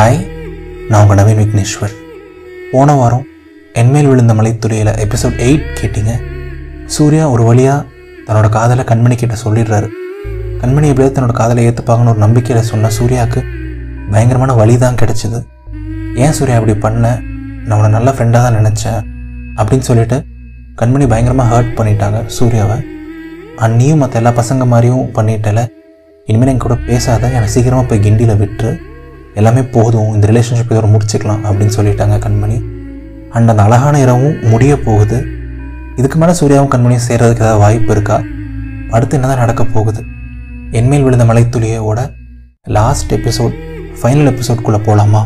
Hi 0.00 0.20
நான் 0.90 1.02
உங்கள் 1.02 1.18
நவீன் 1.18 1.38
விக்னேஸ்வர். 1.40 1.94
போன 2.70 2.92
வாரம் 2.98 3.24
என்மேல் 3.80 4.08
விழுந்த 4.10 4.32
மலைத்துறையில் 4.38 4.90
எபிசோட் 5.04 5.36
எயிட் 5.46 5.66
கேட்டிங்க. 5.78 6.12
சூர்யா 6.94 7.24
ஒரு 7.28 7.42
வழியாக 7.48 7.84
தன்னோட 8.26 8.48
காதலை 8.54 8.84
கண்மணி 8.90 9.16
கிட்ட 9.22 9.36
சொல்லிடுறாரு. 9.42 9.88
கண்மணி 10.62 10.88
எப்படியாவது 10.90 11.14
தன்னோட 11.16 11.34
காதலை 11.40 11.64
ஏற்றுப்பாங்கன்னு 11.68 12.12
ஒரு 12.14 12.22
நம்பிக்கையில் 12.26 12.68
சொன்ன 12.70 12.90
சூர்யாவுக்கு 12.98 13.40
பயங்கரமான 14.12 14.54
வழி 14.60 14.76
தான் 14.78 14.98
கிடச்சிது. 15.02 15.40
ஏன் 16.24 16.36
சூர்யா 16.38 16.58
அப்படி 16.60 16.76
பண்ண? 16.86 17.14
நான் 17.66 17.78
உன்னை 17.78 17.90
நல்ல 17.98 18.10
ஃப்ரெண்டாக 18.16 18.42
தான் 18.46 18.58
நினச்சேன் 18.60 19.00
அப்படின்னு 19.60 19.88
சொல்லிட்டு 19.92 20.18
கண்மணி 20.82 21.08
பயங்கரமாக 21.14 21.50
ஹர்ட் 21.54 21.76
பண்ணிட்டாங்க 21.80 22.20
சூர்யாவை. 22.26 22.78
அண்ணியும் 23.66 24.04
மற்ற 24.04 24.22
எல்லா 24.22 24.34
பசங்க 24.42 24.66
மாதிரியும் 24.74 25.08
பண்ணிட்டல. 25.18 25.64
இனிமேல் 26.26 26.52
என் 26.54 26.64
கூட 26.66 26.76
பேசாத 26.92 27.28
எனக்கு 27.38 27.56
சீக்கிரமாக 27.56 27.86
போய் 27.90 28.06
கிண்டியில் 28.06 28.40
விட்டுரு. 28.44 28.72
எல்லாமே 29.40 29.62
போதும் 29.76 30.10
இந்த 30.14 30.24
ரிலேஷன்ஷிப் 30.30 30.72
இதோட 30.72 30.88
முடிச்சுக்கலாம் 30.94 31.42
அப்படின்னு 31.48 31.76
சொல்லிட்டாங்க 31.78 32.16
கண்மணி. 32.26 32.58
அண்ட் 33.34 33.52
அந்த 33.52 33.62
அழகான 33.66 33.98
இரவும் 34.04 34.38
முடிய 34.52 34.72
போகுது. 34.86 35.18
இதுக்கு 35.96 36.18
மேலே 36.18 36.32
சூர்யாவும் 36.40 36.72
கண்மணியும் 36.74 37.06
சேர்கிறதுக்கு 37.08 37.44
ஏதாவது 37.44 37.62
வாய்ப்பு 37.64 37.92
இருக்கா? 37.96 38.16
அடுத்து 38.94 39.16
என்ன 39.16 39.28
தான் 39.30 39.42
நடக்க 39.44 39.62
போகுது? 39.74 40.00
என்மேல் 40.78 41.04
விழுந்த 41.06 41.24
மலைத்துளியோட 41.30 42.00
லாஸ்ட் 42.76 43.12
எபிசோட் 43.16 43.54
ஃபைனல் 44.00 44.30
எபிசோட்குள்ளே 44.32 44.80
போகலாமா 44.86 45.22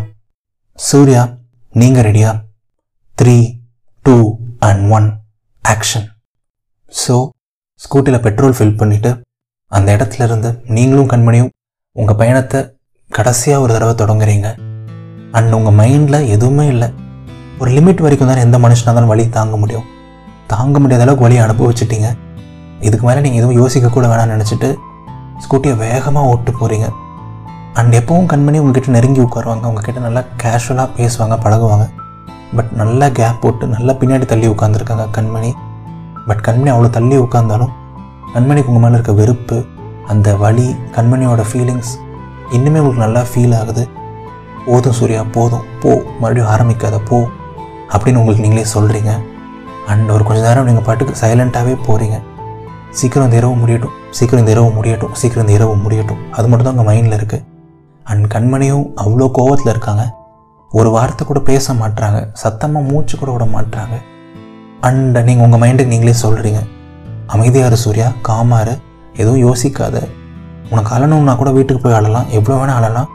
சூர்யா 0.78 1.22
நீங்கள் 1.74 2.06
ரெடியா 2.06 2.30
three 3.16 3.36
two 4.04 4.16
and 4.68 4.82
one 4.96 5.08
action 5.64 6.06
so 6.92 7.16
ஸ்கூட்டியில் 7.80 8.24
petrol 8.26 8.56
fill 8.58 8.78
பண்ணிவிட்டு 8.80 9.10
அந்த 9.72 9.88
இடத்துல 9.96 10.26
இருந்து 10.28 10.50
நீங்களும் 10.76 11.10
கண்மணியும் 11.12 11.52
உங்கள் 11.96 12.18
பயணத்தை 12.20 12.60
கடைசியாக 13.10 13.62
ஒரு 13.64 13.72
தடவை 13.74 13.94
தொடங்குறீங்க. 14.00 14.48
அண்ட் 15.36 15.52
உங்கள் 15.56 15.76
மைண்டில் 15.80 16.28
எதுவுமே 16.34 16.64
இல்லை. 16.72 16.88
ஒரு 17.60 17.70
லிமிட் 17.76 18.00
வரைக்கும் 18.04 18.30
தான் 18.30 18.40
எந்த 18.44 18.56
மனுஷனாக 18.64 18.88
இருந்தாலும் 18.88 19.12
வழி 19.12 19.24
தாங்க 19.36 19.56
முடியும். 19.62 19.86
தாங்க 20.52 20.78
முடியாத 20.82 21.04
அளவுக்கு 21.04 21.26
வழி 21.26 21.36
அனுபவிச்சிட்டிங்க. 21.44 22.08
இதுக்கு 22.86 23.04
மேலே 23.08 23.20
நீங்கள் 23.24 23.40
எதுவும் 23.40 23.58
யோசிக்க 23.60 23.90
கூட 23.96 24.06
வேணாம்னு 24.12 24.34
நினச்சிட்டு 24.34 24.68
ஸ்கூட்டியை 25.44 25.74
வேகமாக 25.84 26.30
ஓட்டு 26.32 26.52
போகிறீங்க 26.60 26.88
அண்ட் 27.80 27.94
எப்பவும் 28.00 28.28
கண்மணி 28.32 28.58
உங்ககிட்ட 28.62 28.96
நெருங்கி 28.96 29.20
உட்காருவாங்க. 29.26 29.64
உங்ககிட்ட 29.70 30.00
நல்லா 30.06 30.22
கேஷுவலாக 30.42 30.88
பேசுவாங்க 30.98 31.36
பழகுவாங்க. 31.44 31.86
பட் 32.56 32.72
நல்லா 32.82 33.08
கேப் 33.18 33.40
போட்டு 33.44 33.66
நல்லா 33.76 33.92
பின்னாடி 34.00 34.26
தள்ளி 34.32 34.48
உட்காந்துருக்காங்க 34.54 35.06
கண்மணி 35.18 35.50
பட் 36.28 36.42
கண்மணி 36.48 36.70
அவ்வளோ 36.74 36.90
தள்ளி 36.98 37.16
உட்காந்தாலும் 37.26 37.72
கண்மணிக்கு 38.34 38.70
உங்கள் 38.72 38.84
மேலே 38.84 38.96
இருக்க 38.98 39.14
வெறுப்பு 39.20 39.58
அந்த 40.12 40.28
வலி 40.42 40.68
கண்மணியோட 40.96 41.42
ஃபீலிங்ஸ் 41.50 41.92
இன்னுமே 42.56 42.80
உங்களுக்கு 42.82 43.04
நல்லா 43.04 43.22
ஃபீல் 43.30 43.54
ஆகுது. 43.60 43.84
போதும் 44.66 44.96
சூர்யா 44.98 45.22
போதும். 45.36 45.64
போ 45.82 45.90
மறுபடியும் 46.20 46.50
ஆரம்பிக்காத 46.54 46.96
போ 47.08 47.18
அப்படின்னு 47.94 48.20
உங்களுக்கு 48.20 48.44
நீங்களே 48.44 48.66
சொல்கிறீங்க 48.74 49.10
அண்ட் 49.92 50.08
ஒரு 50.14 50.24
கொஞ்ச 50.28 50.40
நேரம் 50.48 50.68
நீங்கள் 50.68 50.86
பாட்டுக்கு 50.86 51.20
சைலண்ட்டாகவே 51.22 51.74
போகிறீங்க 51.88 52.18
சீக்கிரம் 52.98 53.26
இந்த 53.28 53.36
இரவு 53.40 53.54
முடியட்டும். 53.62 53.94
சீக்கிரம் 54.16 54.42
இந்த 54.42 54.52
இரவு 54.54 54.68
முடியட்டும். 54.76 55.12
சீக்கிரம் 55.20 55.44
இந்த 55.44 55.54
இரவு 55.58 55.74
முடியட்டும். 55.84 56.20
அது 56.36 56.46
மட்டும் 56.48 56.66
தான் 56.66 56.74
உங்கள் 56.76 56.88
மைண்டில் 56.90 57.16
இருக்குது 57.18 57.44
அண்ட் 58.10 58.26
கண்மணியும் 58.34 58.86
அவ்வளோ 59.02 59.26
கோவத்தில் 59.38 59.72
இருக்காங்க. 59.74 60.04
ஒரு 60.78 60.88
வார்த்தை 60.96 61.22
கூட 61.30 61.40
பேச 61.50 61.74
மாட்டுறாங்க 61.80 62.20
சத்தமாக 62.42 62.88
மூச்சு 62.90 63.14
கூட 63.22 63.30
விட 63.34 63.44
மாட்டுறாங்க 63.54 63.96
அண்ட் 64.88 65.18
நீங்கள் 65.28 65.44
உங்கள் 65.46 65.62
மைண்டுக்கு 65.62 65.92
நீங்களே 65.94 66.14
சொல்கிறீங்க 66.24 66.60
அமைதியாரு 67.34 67.78
சூர்யா. 67.84 68.08
காமாரு 68.28 68.74
எதுவும் 69.20 69.42
யோசிக்காத. 69.46 69.96
உனக்கு 70.72 70.90
அழணும்னா 70.96 71.32
கூட 71.40 71.50
வீட்டுக்கு 71.56 71.82
போய் 71.82 71.96
அழலாம். 71.98 72.26
எவ்வளோ 72.38 72.56
வேணால் 72.60 72.78
அழலாம். 72.80 73.08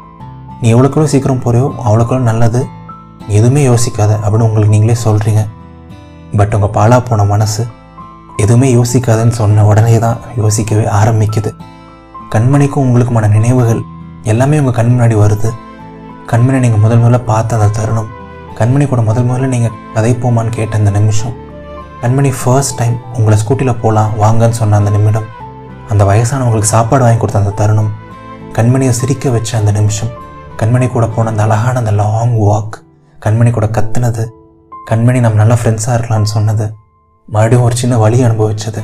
நீ 0.61 0.67
எவ்வளோக்குள்ள 0.73 1.07
சீக்கிரம் 1.13 1.43
போறியோ 1.45 1.67
அவ்வளோக்குள்ள 1.87 2.21
நல்லது. 2.31 2.61
எதுவுமே 3.37 3.61
யோசிக்காத 3.67 4.11
அப்படின்னு 4.23 4.47
உங்களுக்கு 4.47 4.73
நீங்களே 4.75 4.95
சொல்கிறீங்க 5.05 5.41
பட் 6.39 6.53
உங்கள் 6.57 6.73
பாலாக 6.77 7.01
போன 7.09 7.23
மனசு 7.31 7.63
எதுவுமே 8.43 8.67
யோசிக்காதுன்னு 8.75 9.35
சொன்ன 9.39 9.65
உடனே 9.69 9.95
தான் 10.05 10.17
யோசிக்கவே 10.41 10.85
ஆரம்பிக்குது. 10.99 11.51
கண்மணிக்கும் 12.33 12.85
உங்களுக்குமான 12.87 13.29
நினைவுகள் 13.37 13.81
எல்லாமே 14.31 14.59
உங்கள் 14.61 14.77
கண் 14.77 14.91
முன்னாடி 14.93 15.15
வருது. 15.23 15.49
கண்மணி 16.31 16.59
நீங்கள் 16.65 16.83
முதல் 16.85 17.01
முதல்ல 17.03 17.19
பார்த்த 17.29 17.57
அந்த 17.57 17.67
தருணம். 17.77 18.09
கண்மணி 18.59 18.85
கூட 18.87 19.01
முதல் 19.09 19.27
முதல்ல 19.29 19.49
நீங்கள் 19.55 19.75
கதைப்போமான்னு 19.95 20.55
கேட்ட 20.57 20.77
அந்த 20.77 20.91
நிமிஷம். 20.99 21.33
கண்மணி 22.01 22.31
ஃபர்ஸ்ட் 22.39 22.77
டைம் 22.79 22.95
உங்களை 23.17 23.37
ஸ்கூட்டியில் 23.41 23.79
போகலாம் 23.83 24.11
வாங்கன்னு 24.21 24.59
சொன்ன 24.61 24.77
அந்த 24.81 24.91
நிமிடம். 24.97 25.27
அந்த 25.89 26.03
வயசானவங்களுக்கு 26.05 26.73
சாப்பாடு 26.75 27.03
வாங்கி 27.03 27.19
கொடுத்த 27.19 27.39
அந்த 27.39 27.49
தருணம் 27.49 27.91
கண்மணியை 28.53 28.89
சிரிக்க 28.89 29.29
வச்ச 29.29 29.57
அந்த 29.57 29.71
நிமிஷம் 29.71 30.11
கண்மணி 30.57 30.91
கூட 30.91 31.07
போன 31.07 31.29
அந்த 31.29 31.43
அழகான 31.43 31.79
அந்த 31.79 31.91
லாங் 31.91 32.35
வாக் 32.47 32.75
கண்மணி 33.25 33.51
கூட 33.51 33.65
கத்துனது 33.65 34.23
கண்மணி 34.91 35.19
நம்ம 35.19 35.37
நல்லா 35.37 35.55
ஃப்ரெண்ட்ஸாக 35.55 35.97
இருக்கலாம்னு 35.97 36.31
சொன்னது 36.35 36.73
மறுபடியும் 37.27 37.63
ஒரு 37.63 37.75
சின்ன 37.75 37.97
வழி 37.97 38.23
அனுபவிச்சது 38.23 38.81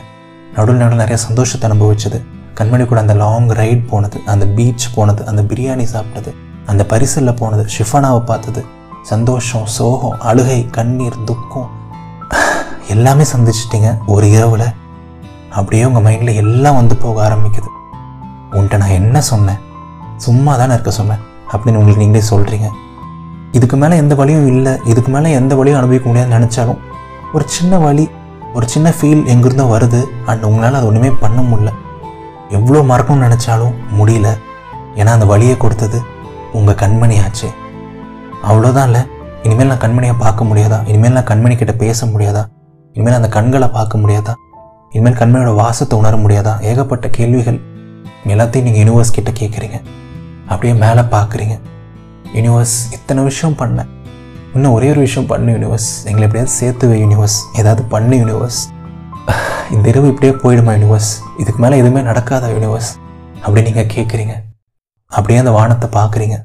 நடுவில் 0.53 0.77
நடுவில் 0.77 0.97
நிறைய 0.97 1.17
சந்தோஷத்தை 1.17 1.69
அனுபவிச்சது 1.71 2.19
கண்மணி 2.55 2.85
கூட 2.85 2.99
அந்த 2.99 3.13
லாங் 3.13 3.49
ரைட் 3.49 3.89
போனது 3.89 4.19
அந்த 4.25 4.45
பீச் 4.45 4.95
போனது 4.95 5.25
அந்த 5.25 5.41
பிரியாணி 5.41 5.85
சாப்பிட்டது 5.93 6.33
அந்த 6.65 6.83
பரிசலில் 6.83 7.35
போனது 7.35 7.65
ஷிஃபனாவை 7.77 8.25
பார்த்தது 8.25 8.65
சந்தோஷம் 9.03 9.65
சோகம் 9.65 10.19
அழுகை 10.19 10.69
கண்ணீர் 10.69 11.23
துக்கம் 11.23 11.69
எல்லாமே 12.87 13.23
சந்திச்சிட்டிங்க 13.23 13.97
ஒரு 14.05 14.31
இரவில். 14.31 14.83
அப்படியே 15.55 15.85
உங்கள் 15.85 16.05
மைண்டில் 16.05 16.35
எல்லாம் 16.35 16.75
வந்து 16.75 16.95
போக 16.95 17.17
ஆரம்பிக்குது. 17.27 17.69
உன்கிட்ட 18.51 18.77
நான் 18.77 18.95
என்ன 18.99 19.21
சொன்னேன்? 19.21 19.59
சும்மா 20.17 20.55
தானே 20.55 20.71
இருக்க 20.71 20.91
சொன்னேன்? 20.91 21.17
அப்படின்னு 21.51 21.75
உங்களுக்கு 21.75 22.03
நீங்களே 22.03 22.23
சொல்கிறீங்க 22.29 22.69
இதுக்கு 23.51 23.77
மேலே 23.77 23.97
எந்த 23.97 24.15
வழியும் 24.15 24.47
இல்லை. 24.47 24.73
இதுக்கு 24.85 25.11
மேலே 25.11 25.31
எந்த 25.31 25.55
வழியும் 25.55 25.79
அனுபவிக்க 25.79 26.09
முடியாதுன்னு 26.09 26.39
நினச்சாலும் 26.39 26.77
ஒரு 27.33 27.43
சின்ன 27.47 27.77
வழி 27.77 28.09
ஒரு 28.53 28.69
சின்ன 28.69 28.93
ஃபீல் 29.01 29.25
எங்கிருந்தோ 29.25 29.63
வருது. 29.63 30.01
அண்ட் 30.25 30.43
உங்களால் 30.43 30.73
அது 30.73 30.85
ஒன்றுமே 30.85 31.09
பண்ண 31.09 31.41
முடியல. 31.41 31.71
எவ்வளோ 32.49 32.95
மறக்கணும்னு 32.95 33.27
நினச்சாலும் 33.27 33.73
முடியல. 33.99 34.27
ஏன்னா 34.95 35.05
அந்த 35.05 35.25
வழியை 35.25 35.57
கொடுத்தது 35.57 36.01
உங்கள் 36.53 36.75
கண்மணியாச்சு. 36.75 37.47
அவ்வளோதான் 38.43 38.83
இல்லை. 38.83 39.01
இனிமேல் 39.43 39.67
நான் 39.67 39.77
கண்மணியை 39.77 40.13
பார்க்க 40.17 40.43
முடியாதா? 40.43 40.87
இனிமேல் 40.87 41.11
நான் 41.11 41.23
கண்மணி 41.23 41.55
கிட்ட 41.55 41.73
பேச 41.73 42.05
முடியாதா? 42.05 42.45
இனிமேல் 42.93 43.15
அந்த 43.15 43.27
கண்களை 43.27 43.67
பார்க்க 43.67 43.97
முடியாதா? 43.97 44.33
இனிமேல் 44.91 45.17
கண்மையோட 45.19 45.55
வாசத்தை 45.55 45.99
உணர 45.99 46.15
முடியாதா? 46.15 46.61
ஏகப்பட்ட 46.61 47.09
கேள்விகள் 47.09 47.59
எல்லாத்தையும் 48.25 48.63
நீங்கள் 48.63 48.81
யூனிவர்ஸ் 48.83 49.11
கிட்ட 49.11 49.31
கேட்குறீங்க 49.31 49.81
அப்படியே 50.47 50.73
மேலே 50.73 51.01
பார்க்குறீங்க 51.01 51.59
யூனிவர்ஸ் 52.33 52.93
இத்தனை 52.93 53.23
விஷயம் 53.23 53.57
பண்ணேன் 53.59 53.89
இன்னும் 54.53 54.71
ஒரே 54.71 54.89
ஒரு 54.89 54.99
விஷயம் 54.99 55.27
பண்ணு 55.27 55.51
யூனிவர்ஸ் 55.51 56.05
எங்களை 56.05 56.27
எப்படியாவது 56.27 56.55
சேர்த்துவே 56.59 56.97
யூனிவர்ஸ் 56.99 57.37
ஏதாவது 57.53 57.83
பண்ணு 57.83 58.17
யூனிவர்ஸ் 58.17 58.59
இந்த 59.71 59.89
இரவு 59.89 60.07
இப்படியே 60.07 60.33
போயிடுமா 60.33 60.73
யூனிவர்ஸ் 60.73 61.11
இதுக்கு 61.37 61.61
மேலே 61.61 61.77
எதுவுமே 61.77 62.01
நடக்காதா 62.01 62.49
யூனிவர்ஸ் 62.49 62.91
அப்படி 63.41 63.61
நீங்கள் 63.61 63.85
கேட்குறீங்க 63.85 64.35
அப்படியே 65.11 65.39
அந்த 65.39 65.51
வானத்தை 65.51 65.89
பார்க்குறீங்க 65.89 66.37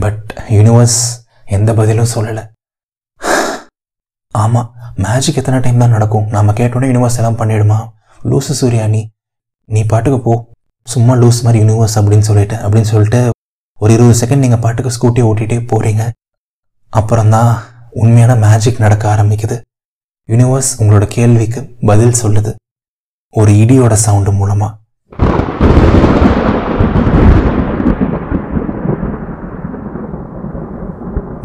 பட் 0.00 0.44
யூனிவர்ஸ் 0.48 1.00
எந்த 1.46 1.74
பதிலும் 1.74 2.12
சொல்லலை. 2.14 2.44
ஆமாம் 4.28 4.74
மேஜிக் 4.96 5.38
எத்தனை 5.40 5.58
டைம் 5.60 5.82
தான் 5.82 5.94
நடக்கும்? 5.96 6.26
நாம் 6.34 6.56
கேட்டோன்னே 6.58 6.88
யூனிவர்ஸ் 6.90 7.16
எல்லாம் 7.20 7.38
பண்ணிவிடுமா 7.40 7.78
லூசு 8.30 8.54
சூர்யா 8.60 8.86
நீ 8.86 9.00
நீ 9.64 9.84
பாட்டுக்கு 9.84 10.20
போ. 10.20 10.34
சும்மா 10.82 11.14
லூஸ் 11.14 11.38
மாதிரி 11.44 11.58
யூனிவர்ஸ் 11.64 11.96
அப்படின்னு 11.98 12.26
சொல்லிட்டு 12.28 12.56
அப்படின்னு 12.56 12.90
சொல்லிட்டு 12.92 13.20
ஒரு 13.78 13.92
இருபது 13.92 14.18
செகண்ட் 14.20 14.44
நீங்கள் 14.44 14.62
பாட்டுக்கு 14.64 14.94
ஸ்கூட்டி 14.96 15.22
ஓட்டிகிட்டே 15.28 15.58
போகிறீங்க 15.72 16.02
அப்புறம் 16.88 17.28
தான் 17.28 17.50
உண்மையான 17.90 18.34
மேஜிக் 18.34 18.82
நடக்க 18.84 19.04
ஆரம்பிக்குது. 19.14 19.58
யூனிவர்ஸ் 20.28 20.70
உங்களோட 20.80 21.06
கேள்விக்கு 21.16 21.62
பதில் 21.90 22.20
சொல்லுது. 22.22 22.52
ஒரு 23.30 23.52
இடியோட 23.52 23.92
சவுண்டு 23.92 24.32
மூலமாக 24.32 24.80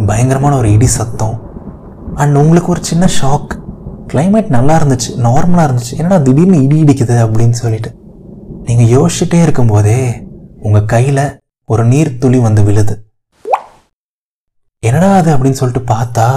பயங்கரமான 0.07 0.55
ஒரு 0.57 0.71
இடி 0.71 0.85
சத்தம். 0.85 1.46
அண்ட் 2.21 2.35
உங்களுக்கு 2.41 2.69
ஒரு 2.73 2.81
சின்ன 2.89 3.05
ஷாக் 3.17 3.51
கிளைமேட் 4.11 4.53
நல்லா 4.55 4.75
இருந்துச்சு 4.81 5.11
நார்மலாக 5.25 5.65
இருந்துச்சு. 5.67 5.93
என்னடா 5.99 6.17
திடீர்னு 6.27 6.57
இடி 6.65 6.77
இடிக்குது 6.83 7.15
அப்படின்னு 7.25 7.57
சொல்லிட்டு. 7.63 7.89
நீங்கள் 8.67 8.91
யோசிச்சுட்டே 8.93 9.41
இருக்கும்போதே 9.41 9.99
உங்கள் 10.67 10.89
கையில் 10.93 11.21
ஒரு 11.65 11.83
நீர் 11.91 12.17
துளி 12.17 12.39
வந்து 12.47 12.63
விழுது. 12.63 12.95
என்னடா 14.79 15.09
அது 15.19 15.29
அப்படின்னு 15.35 15.59
சொல்லிட்டு 15.61 15.93
பார்த்தா 15.93 16.27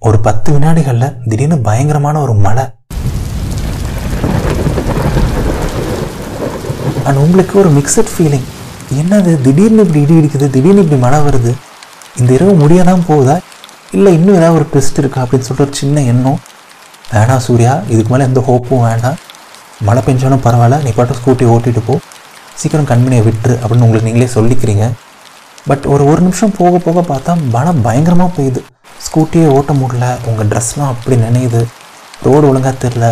ஒரு 0.00 0.18
பத்து 0.26 0.48
வினாடிகளில் 0.54 1.14
திடீர்னு 1.28 1.58
பயங்கரமான 1.68 2.20
ஒரு 2.20 2.34
மழை. 2.46 2.64
அண்ட் 7.06 7.22
உங்களுக்கு 7.24 7.54
ஒரு 7.62 7.70
மிக்சட் 7.78 8.12
ஃபீலிங் 8.14 8.46
என்னது 9.00 9.32
திடீர்னு 9.46 9.82
இப்படி 9.86 10.00
இடி 10.04 10.14
இடிக்குது 10.20 10.46
திடீர்னு 10.56 10.84
இப்படி 10.84 11.00
மழை 11.06 11.18
வருது. 11.28 11.52
இந்த 12.20 12.30
இரவு 12.32 12.54
முடியாதான் 12.62 13.06
போகுதா? 13.08 13.36
இல்லை 13.96 14.10
இன்னும் 14.18 14.36
ஏதாவது 14.38 14.56
ஒரு 14.58 14.66
ட்விஸ்ட் 14.72 14.98
இருக்கா 15.02 15.20
அப்படின்னு 15.24 15.46
சொல்லிட்டு 15.46 15.66
ஒரு 15.66 15.74
சின்ன 15.80 16.02
எண்ணம். 16.12 16.38
வேணாம் 17.12 17.42
சூர்யா 17.46 17.72
இதுக்கு 17.92 18.10
மேலே 18.12 18.24
எந்த 18.28 18.40
ஹோப்பும் 18.48 18.84
வேண்டாம். 18.88 19.18
மழை 19.86 20.00
பெஞ்சாலும் 20.06 20.42
பரவாயில்ல 20.46 20.76
நீ 20.84 20.90
பாட்டு 20.98 21.18
ஸ்கூட்டி 21.18 21.44
ஓட்டிட்டு 21.54 21.82
போ. 21.88 21.94
சீக்கிரம் 22.60 22.88
கண்மணியை 22.90 23.22
விட்டுரு 23.28 23.54
அப்படின்னு 23.60 23.86
உங்களுக்கு 23.86 24.08
நீங்களே 24.08 24.28
சொல்லிக்கிறீங்க. 24.36 24.84
பட் 25.68 25.84
ஒரு 25.94 26.04
ஒரு 26.10 26.20
நிமிஷம் 26.26 26.54
போக 26.60 26.78
போக 26.86 27.00
பார்த்தா 27.10 27.32
மழை 27.54 27.72
பயங்கரமாக 27.86 28.30
பெய்யுது. 28.36 28.60
ஸ்கூட்டியே 29.06 29.46
ஓட்ட 29.56 29.72
முடியல 29.80 30.06
உங்கள் 30.30 30.48
ட்ரெஸ்லாம் 30.52 30.90
அப்படி 30.92 31.16
நினையுது. 31.26 31.60
ரோடு 32.26 32.44
ஒழுங்காக 32.50 32.74
தெரில 32.84 33.06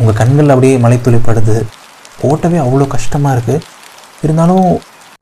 உங்கள் 0.00 0.18
கண்கள் 0.20 0.52
அப்படியே 0.54 0.76
மழை 0.84 0.98
துளிப்படுது 1.06 1.56
ஓட்டவே 2.28 2.58
அவ்வளோ 2.64 2.86
கஷ்டமாக 2.96 3.34
இருக்குது 3.36 3.64
இருந்தாலும் 4.24 4.66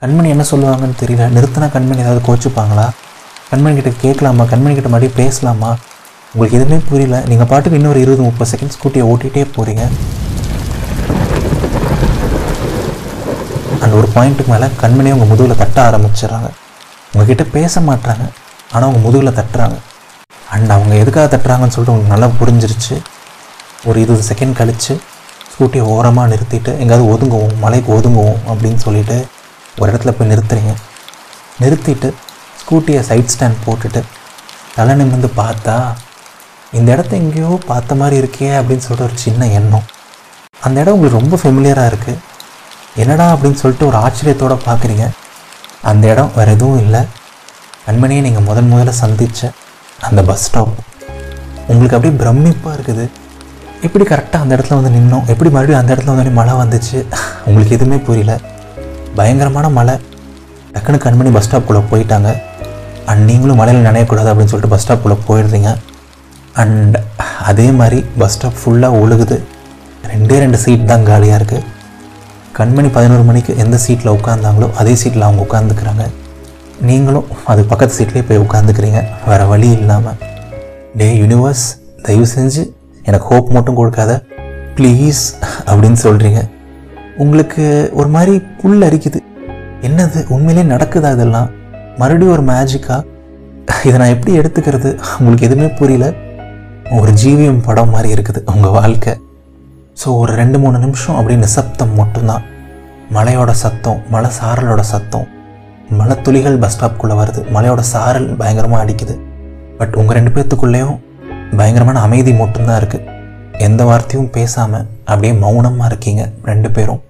கண்மணி 0.02 0.28
என்ன 0.34 0.44
சொல்லுவாங்கன்னு 0.50 1.00
தெரியல. 1.02 1.26
நிறுத்தினா 1.36 1.68
கண்மணி 1.76 2.04
ஏதாவது 2.04 2.22
கோச்சுப்பாங்களா? 2.28 2.86
கண்மணி 3.50 3.74
கிட்ட 3.76 3.90
கேட்கலாமா? 4.00 4.44
கண்மணி 4.50 4.74
கிட்ட 4.78 4.88
மறுபடியும் 4.92 5.18
பேசலாமா? 5.20 5.68
உங்களுக்கு 6.32 6.56
எதுவுமே 6.58 6.78
புரியல. 6.88 7.18
நீங்கள் 7.30 7.48
பாட்டுக்கு 7.50 7.78
இன்னொரு 7.78 8.00
இருபது 8.04 8.22
முப்பது 8.26 8.50
செகண்ட் 8.52 8.74
ஸ்கூட்டியை 8.74 9.04
ஓட்டிகிட்டே 9.10 9.44
போகிறீங்க 9.56 9.84
அந்த 13.82 13.92
ஒரு 14.00 14.08
பாயிண்ட்டுக்கு 14.16 14.52
மேலே 14.54 14.68
கண்மணியை 14.82 15.14
உங்கள் 15.16 15.30
முதுகில் 15.32 15.60
தட்ட 15.62 15.78
ஆரம்பிச்சிடுறாங்க. 15.88 16.50
உங்ககிட்ட 17.12 17.44
பேச 17.56 17.80
மாட்டாங்க 17.88 18.24
ஆனால் 18.72 18.86
அவங்க 18.86 19.00
முதுகில் 19.06 19.36
தட்டுறாங்க. 19.40 19.78
அண்ட் 20.54 20.70
அவங்க 20.76 20.94
எதுக்காக 21.02 21.26
தட்டுறாங்கன்னு 21.36 21.74
சொல்லிட்டு 21.76 21.94
உங்களுக்கு 21.94 22.14
நல்லா 22.14 22.30
புரிஞ்சிருச்சு. 22.40 22.96
ஒரு 23.88 23.98
இருபது 24.04 24.24
செகண்ட் 24.30 24.56
கழித்து 24.60 24.94
ஸ்கூட்டியை 25.52 25.84
ஓரமாக 25.96 26.30
நிறுத்திட்டு 26.34 26.72
எங்கேயாவது 26.82 27.10
ஒதுங்குவோம் 27.14 27.58
மலைக்கு 27.64 27.90
ஒதுங்குவோம் 27.98 28.38
அப்படின்னு 28.50 28.80
சொல்லிட்டு 28.86 29.18
ஒரு 29.80 29.88
இடத்துல 29.92 30.12
போய் 30.18 30.32
நிறுத்துறீங்க. 30.32 30.72
நிறுத்திட்டு 31.62 32.08
ஸ்கூட்டியை 32.68 33.00
சைட் 33.00 33.34
ஸ்டாண்ட் 33.38 33.62
போட்டுட்டு 33.66 34.02
தலை 34.74 34.94
நிமிர்ந்து 34.94 35.30
பார்த்தா 35.36 35.76
இந்த 36.72 36.92
இடத்த 36.92 37.16
எங்கேயோ 37.16 37.58
பார்த்த 37.66 37.94
மாதிரி 37.94 38.16
இருக்கே 38.22 38.48
அப்படின்னு 38.58 38.84
சொல்லிட்டு 38.86 39.06
ஒரு 39.06 39.12
சின்ன 39.14 39.46
எண்ணம். 39.46 39.86
அந்த 40.60 40.80
இடம் 40.80 40.94
உங்களுக்கு 40.94 41.20
ரொம்ப 41.20 41.36
ஃபெமிலியராக 41.42 41.90
இருக்குது 41.92 42.16
என்னடா 42.96 43.34
அப்படின்னு 43.34 43.60
சொல்லிட்டு 43.62 43.86
ஒரு 43.86 43.96
ஆச்சரியத்தோடு 43.96 44.56
பார்க்குறீங்க. 44.66 45.08
அந்த 45.82 46.08
இடம் 46.08 46.30
வேறு 46.36 46.50
எதுவும் 46.50 46.78
இல்லை. 46.78 47.00
கண்மணியை 47.86 48.20
நீங்கள் 48.20 48.42
முதன் 48.42 48.72
முதல்ல 48.72 48.88
சந்தித்த 48.88 49.50
அந்த 50.00 50.22
பஸ் 50.22 50.44
ஸ்டாப் 50.46 50.74
உங்களுக்கு 51.66 51.96
அப்படியே 51.96 52.20
பிரமிப்பாக 52.22 52.76
இருக்குது. 52.78 53.08
எப்படி 53.82 54.04
கரெக்டாக 54.04 54.40
அந்த 54.44 54.56
இடத்துல 54.56 54.78
வந்து 54.80 54.92
நின்னோம்? 54.98 55.26
எப்படி 55.26 55.50
மறுபடியும் 55.50 55.80
அந்த 55.80 55.94
இடத்துல 55.94 56.04
வந்து 56.04 56.30
மழை 56.30 56.54
வந்துச்சு? 56.54 57.06
உங்களுக்கு 57.44 57.76
எதுவுமே 57.76 57.98
புரியல. 57.98 58.40
பயங்கரமான 59.14 59.68
மழை. 59.68 59.94
டக்குன்னு 60.74 61.04
கண்மணி 61.04 61.32
பஸ் 61.32 61.48
ஸ்டாப்புக்குள்ளே 61.48 61.82
போயிட்டாங்க. 61.92 62.30
அண்ட் 63.10 63.22
நீங்களும் 63.30 63.58
மழையில் 63.60 63.86
நனையக்கூடாது 63.88 64.30
அப்படின்னு 64.30 64.52
சொல்லிட்டு 64.52 64.72
பஸ் 64.74 64.84
ஸ்டாப்புக்குள்ளே 64.84 65.18
போயிடுறீங்க 65.28 65.70
அண்ட் 66.62 66.96
அதே 67.50 67.66
மாதிரி 67.80 67.98
பஸ் 68.20 68.34
ஸ்டாப் 68.34 68.60
ஃபுல்லாக 68.60 69.00
ஒழுகுது. 69.02 69.36
ரெண்டே 70.12 70.36
ரெண்டு 70.44 70.58
சீட் 70.62 70.88
தான் 70.92 71.06
காலியாக 71.08 71.38
இருக்குது 71.40 71.66
கண்மணி 72.58 72.88
பதினோரு 72.96 73.24
மணிக்கு 73.28 73.52
எந்த 73.64 73.76
சீட்டில் 73.84 74.14
உட்காந்தாங்களோ 74.16 74.68
அதே 74.80 74.94
சீட்டில் 75.02 75.26
அவங்க 75.26 75.42
உட்காந்துக்கிறாங்க 75.46 76.04
நீங்களும் 76.88 77.28
அது 77.52 77.60
பக்கத்து 77.64 77.96
சீட்லேயே 77.98 78.24
போய் 78.28 78.42
உட்காந்துக்கிறீங்க 78.46 79.00
வேறு 79.28 79.46
வழி 79.52 79.68
இல்லாமல் 79.78 80.18
டே 81.00 81.08
யூனிவர்ஸ் 81.22 81.64
தயவு 82.06 82.26
செஞ்சு 82.34 82.62
எனக்கு 83.08 83.26
ஹோப் 83.30 83.48
மட்டும் 83.56 83.78
கொடுக்காத. 83.80 84.12
ப்ளீஸ் 84.76 85.22
அப்படின்னு 85.68 85.98
சொல்கிறீங்க 86.06 86.40
உங்களுக்கு 87.16 87.64
ஒரு 88.00 88.08
மாதிரி 88.08 88.34
புல் 88.60 88.82
அரிக்குது. 88.88 89.20
என்னது 89.86 90.18
உண்மையிலே 90.34 90.64
நடக்குதா 90.74 91.10
இதெல்லாம்? 91.16 91.48
மறுபடியும் 92.00 92.34
ஒரு 92.36 92.44
மேஜிக்காக 92.50 93.04
இதை 93.88 93.96
நான் 94.00 94.12
எப்படி 94.14 94.32
எடுத்துக்கிறது? 94.40 94.90
உங்களுக்கு 95.18 95.46
எதுவுமே 95.48 95.68
புரியல. 95.80 96.06
ஒரு 96.98 97.10
ஜீவியம் 97.22 97.64
படம் 97.66 97.92
மாதிரி 97.94 98.08
இருக்குது 98.14 98.40
உங்கள் 98.52 98.74
வாழ்க்கை. 98.76 99.12
ஸோ 100.00 100.08
ஒரு 100.20 100.32
ரெண்டு 100.40 100.58
மூணு 100.62 100.76
நிமிஷம் 100.84 101.16
அப்படியே 101.18 101.38
நிசப்தம் 101.46 101.92
மட்டும்தான். 102.00 102.44
மலையோட 103.16 103.50
சத்தம் 103.62 104.00
மலை 104.14 104.30
சாரலோட 104.38 104.82
சத்தம். 104.92 105.26
மலை 105.98 106.16
துளிகள் 106.24 106.58
பஸ் 106.62 106.74
ஸ்டாப்குள்ளே 106.74 107.14
வருது. 107.20 107.42
மலையோட 107.56 107.82
சாரல் 107.92 108.28
பயங்கரமாக 108.40 108.82
அடிக்குது. 108.84 109.14
பட் 109.78 109.94
உங்கள் 110.00 110.18
ரெண்டு 110.18 110.32
பேர்த்துக்குள்ளேயும் 110.34 110.96
பயங்கரமான 111.58 112.00
அமைதி 112.06 112.32
மட்டும்தான் 112.42 112.78
இருக்குது 112.80 113.06
எந்த 113.66 113.82
வார்த்தையும் 113.90 114.32
பேசாமல் 114.34 114.88
அப்படியே 115.10 115.32
மௌனமாக 115.44 115.88
இருக்கீங்க 115.90 116.24
ரெண்டு 116.50 116.68
பேரும். 116.76 117.00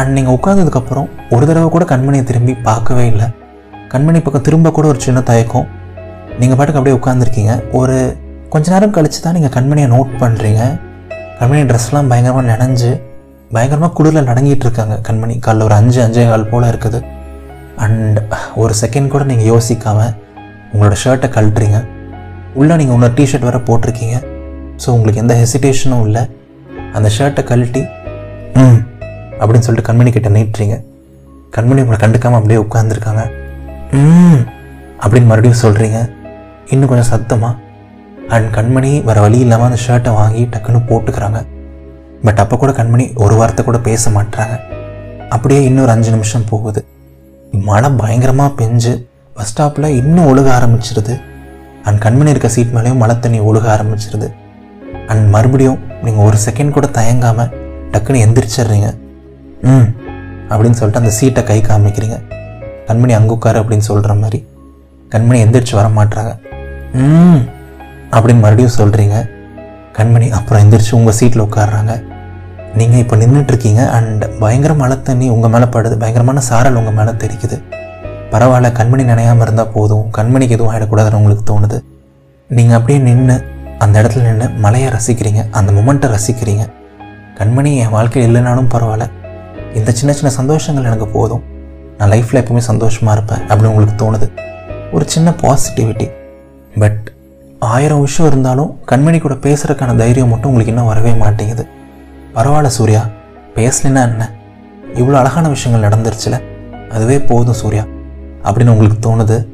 அண்ட் 0.00 0.14
நீங்கள் 0.16 0.36
உட்காந்ததுக்கப்புறம் 0.38 1.08
ஒரு 1.34 1.44
தடவை 1.50 1.68
கூட 1.74 1.84
கண்மணியை 1.92 2.24
திரும்பி 2.30 2.54
பார்க்கவே 2.68 3.04
இல்லை. 3.12 3.28
கண்மணி 3.92 4.18
பக்கம் 4.26 4.44
திரும்ப 4.44 4.68
கூட 4.76 4.86
ஒரு 4.90 5.00
சின்ன 5.04 5.20
தயக்கம். 5.30 5.66
நீங்கள் 6.40 6.58
பாட்டுக்கு 6.58 6.78
அப்படியே 6.80 6.96
உட்காந்துருக்கீங்க 6.98 7.54
ஒரு 7.78 7.96
கொஞ்ச 8.52 8.66
நேரம் 8.74 8.94
கழித்து 8.96 9.18
தான் 9.24 9.34
நீங்கள் 9.36 9.52
கண்மணியை 9.56 9.88
நோட் 9.94 10.12
பண்ணுறீங்க 10.22 10.60
கண்மணி 11.38 11.62
ட்ரெஸ்லாம் 11.70 12.08
பயங்கரமாக 12.12 12.44
நனைஞ்சு 12.50 12.90
பயங்கரமாக 13.54 13.92
குளிரில் 13.98 14.28
நடங்கிட்டு 14.30 14.64
இருக்காங்க 14.66 14.94
கண்மணி. 15.08 15.34
காலைல 15.46 15.66
ஒரு 15.68 15.76
அஞ்சு 15.80 15.98
அஞ்சே 16.04 16.24
கால் 16.30 16.48
போல் 16.52 16.66
இருக்குது. 16.70 17.00
அண்ட் 17.86 18.18
ஒரு 18.62 18.72
செகண்ட் 18.82 19.12
கூட 19.14 19.26
நீங்கள் 19.32 19.50
யோசிக்காமல் 19.52 20.14
உங்களோட 20.72 20.96
ஷர்ட்டை 21.02 21.30
கழட்டுறீங்க. 21.36 21.80
உள்ளே 22.60 22.74
நீங்கள் 22.82 22.96
இன்னொரு 22.98 23.16
டிஷர்ட் 23.20 23.46
வேறு 23.48 23.62
போட்டிருக்கீங்க. 23.68 24.16
ஸோ 24.84 24.88
உங்களுக்கு 24.96 25.22
எந்த 25.24 25.36
ஹெசிடேஷனும் 25.42 26.04
இல்லை. 26.06 26.24
அந்த 26.96 27.10
ஷர்ட்டை 27.18 27.44
கழட்டி 27.52 27.84
ம் 28.62 28.80
அப்படின்னு 29.42 29.66
சொல்லிட்டு 29.68 29.88
கண்மணி 29.90 30.10
கிட்ட 30.16 30.30
நீட்டுறீங்க. 30.38 30.78
கண்மணி 31.56 31.80
உங்களை 31.84 32.00
கண்டுக்காமல் 32.06 32.40
அப்படியே 32.40 32.60
உட்காந்துருக்காங்க 32.66 33.22
அப்படின்னு 33.92 35.26
மறுபடியும் 35.26 35.62
சொல்கிறீங்க 35.62 36.12
இன்னும் 36.66 36.88
கொஞ்சம் 36.88 37.10
சத்தமாக 37.10 37.56
அண்ட் 38.28 38.54
கண்மணி 38.54 39.04
வேறு 39.04 39.20
வழி 39.20 39.38
இல்லாமல் 39.38 39.66
அந்த 39.70 39.82
ஷர்ட்டை 39.86 40.14
வாங்கி 40.14 40.44
டக்குன்னு 40.44 40.80
போட்டுக்கிறாங்க. 40.88 41.46
பட் 42.22 42.38
அப்போ 42.38 42.56
கூட 42.56 42.72
கண்மணி 42.72 43.16
ஒரு 43.16 43.34
வார்த்தை 43.34 43.64
கூட 43.64 43.78
பேச 43.78 44.10
மாட்டாங்க 44.10 44.60
அப்படியே 45.28 45.64
இன்னொரு 45.64 45.90
அஞ்சு 45.90 46.10
நிமிஷம் 46.10 46.44
போகுது. 46.48 46.86
மழை 47.52 47.90
பயங்கரமாக 47.90 48.64
பெஞ்சு 48.64 49.06
பஸ் 49.34 49.62
ஸ்டாப்பில் 49.62 49.86
இன்னும் 49.86 50.26
ஒழுக 50.26 50.50
ஆரம்பிச்சிருது. 50.58 51.20
அண்ட் 51.84 52.02
கண்மணி 52.02 52.28
இருக்க 52.28 52.48
சீட் 52.48 52.74
மேலேயும் 52.74 52.96
மழை 52.96 53.18
தண்ணி 53.18 53.40
ஒழுக 53.40 53.66
ஆரம்பிச்சிருது. 53.76 54.32
அண்ட் 55.06 55.28
மறுபடியும் 55.28 55.78
நீங்கள் 56.02 56.24
ஒரு 56.24 56.36
செகண்ட் 56.50 56.70
கூட 56.70 56.86
தயங்காமல் 56.86 57.50
டக்குன்னு 57.92 58.22
எந்திரிச்சிடுறீங்க. 58.26 58.94
ம். 59.62 59.88
அப்படின்னு 60.48 60.70
சொல்லிட்டு 60.70 60.98
அந்த 60.98 61.10
சீட்டை 61.10 61.44
கை 61.44 61.60
காமிக்கிறீங்க. 61.60 62.22
கண்மணி 62.88 63.12
அங்கே 63.18 63.32
உட்காரு 63.36 63.58
அப்படின்னு 63.62 63.88
சொல்கிற 63.90 64.14
மாதிரி. 64.14 64.40
கண்மணி 65.12 65.38
எந்திரிச்சு 65.44 65.74
வர 65.78 65.88
மாட்டாங்க 65.98 66.30
ம் 67.02 67.42
அப்படின்னு 68.14 68.42
மறுபடியும் 68.44 68.76
சொல்கிறீங்க 68.78 69.16
கண்மணி 69.98 70.26
அப்புறம் 70.38 70.62
எந்திரிச்சு 70.64 70.92
உங்கள் 70.98 71.16
சீட்டில் 71.18 71.44
உட்காடுறாங்க 71.44 71.92
நீங்கள் 72.74 73.00
இப்போ 73.00 73.16
நின்றுட்டுருக்கீங்க 73.16 73.82
அண்ட் 73.96 74.22
பயங்கர 74.38 74.74
மழை 74.74 74.96
தண்ணி 75.02 75.26
உங்கள் 75.28 75.50
மேலே 75.50 75.64
படுது. 75.64 75.96
பயங்கரமான 76.02 76.40
சாரல் 76.40 76.74
உங்கள் 76.74 76.96
மேலே 76.98 77.10
தெரிக்குது 77.10 77.56
பரவாயில்ல 78.32 78.68
கண்மணி 78.78 79.04
நினையாமல் 79.04 79.44
இருந்தால் 79.46 79.72
போதும். 79.74 80.04
கண்மணிக்கு 80.18 80.56
எதுவும் 80.56 80.70
ஆகிடக்கூடாதுன்னு 80.74 81.18
உங்களுக்கு 81.20 81.44
தோணுது. 81.52 81.78
நீங்கள் 82.50 82.76
அப்படியே 82.76 82.98
நின்று 82.98 83.36
அந்த 83.78 84.02
இடத்துல 84.02 84.22
நின்று 84.22 84.48
மலையை 84.64 84.88
ரசிக்கிறீங்க. 84.90 85.42
அந்த 85.50 85.72
மொமெண்ட்டை 85.72 86.08
ரசிக்கிறீங்க. 86.16 86.64
கண்மணி 87.38 87.76
என் 87.76 87.90
வாழ்க்கையில் 87.90 88.28
இல்லைனாலும் 88.28 88.70
பரவாயில்ல. 88.74 89.06
இந்த 89.74 89.90
சின்ன 89.92 90.12
சின்ன 90.12 90.30
சந்தோஷங்கள் 90.40 90.84
எனக்கு 90.84 91.08
போதும். 91.08 91.42
நான் 92.02 92.10
லைஃப்பில் 92.10 92.38
எப்பவுமே 92.40 92.56
சந்தோஷமாக 92.56 93.14
இருப்பேன் 93.16 93.42
அப்படின்னு 93.48 93.70
உங்களுக்கு 93.72 93.96
தோணுது. 94.02 94.26
ஒரு 94.92 95.04
சின்ன 95.08 95.30
பாசிட்டிவிட்டி 95.42 96.06
பட் 96.78 97.12
ஆயிரம் 97.58 98.00
விஷயம் 98.00 98.30
இருந்தாலும் 98.30 98.70
கண்மணி 98.90 99.18
கூட 99.20 99.34
பேசுகிறதுக்கான 99.34 99.96
தைரியம் 99.96 100.28
மட்டும் 100.28 100.50
உங்களுக்கு 100.50 100.72
இன்னும் 100.72 100.86
வரவே 100.86 101.12
மாட்டேங்குது. 101.12 101.66
பரவாயில்ல 102.34 102.66
சூர்யா 102.66 103.06
பேசலைன்னா 103.54 104.02
என்ன? 104.08 104.30
இவ்வளோ 104.94 105.12
அழகான 105.12 105.48
விஷயங்கள் 105.48 105.86
நடந்துருச்சுல? 105.88 106.42
அதுவே 106.90 107.20
போதும் 107.20 107.58
சூர்யா 107.62 107.84
அப்படின்னு 108.44 108.74
உங்களுக்கு 108.74 109.00
தோணுது. 109.06 109.46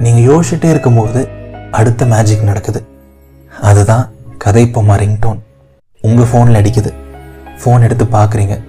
நீங்கள் 0.00 0.26
யோசிச்சுட்டே 0.34 0.70
இருக்கும்போது 0.70 1.28
அடுத்த 1.70 2.06
மேஜிக் 2.06 2.48
நடக்குது. 2.50 2.82
அதுதான் 3.60 4.10
கதைப்போமா 4.44 4.98
ரிங்டோன் 5.04 5.40
உங்கள் 6.00 6.30
ஃபோனில் 6.32 6.60
அடிக்குது. 6.62 6.92
ஃபோன் 7.62 7.80
எடுத்து 7.80 8.04
பார்க்குறீங்க 8.04 8.60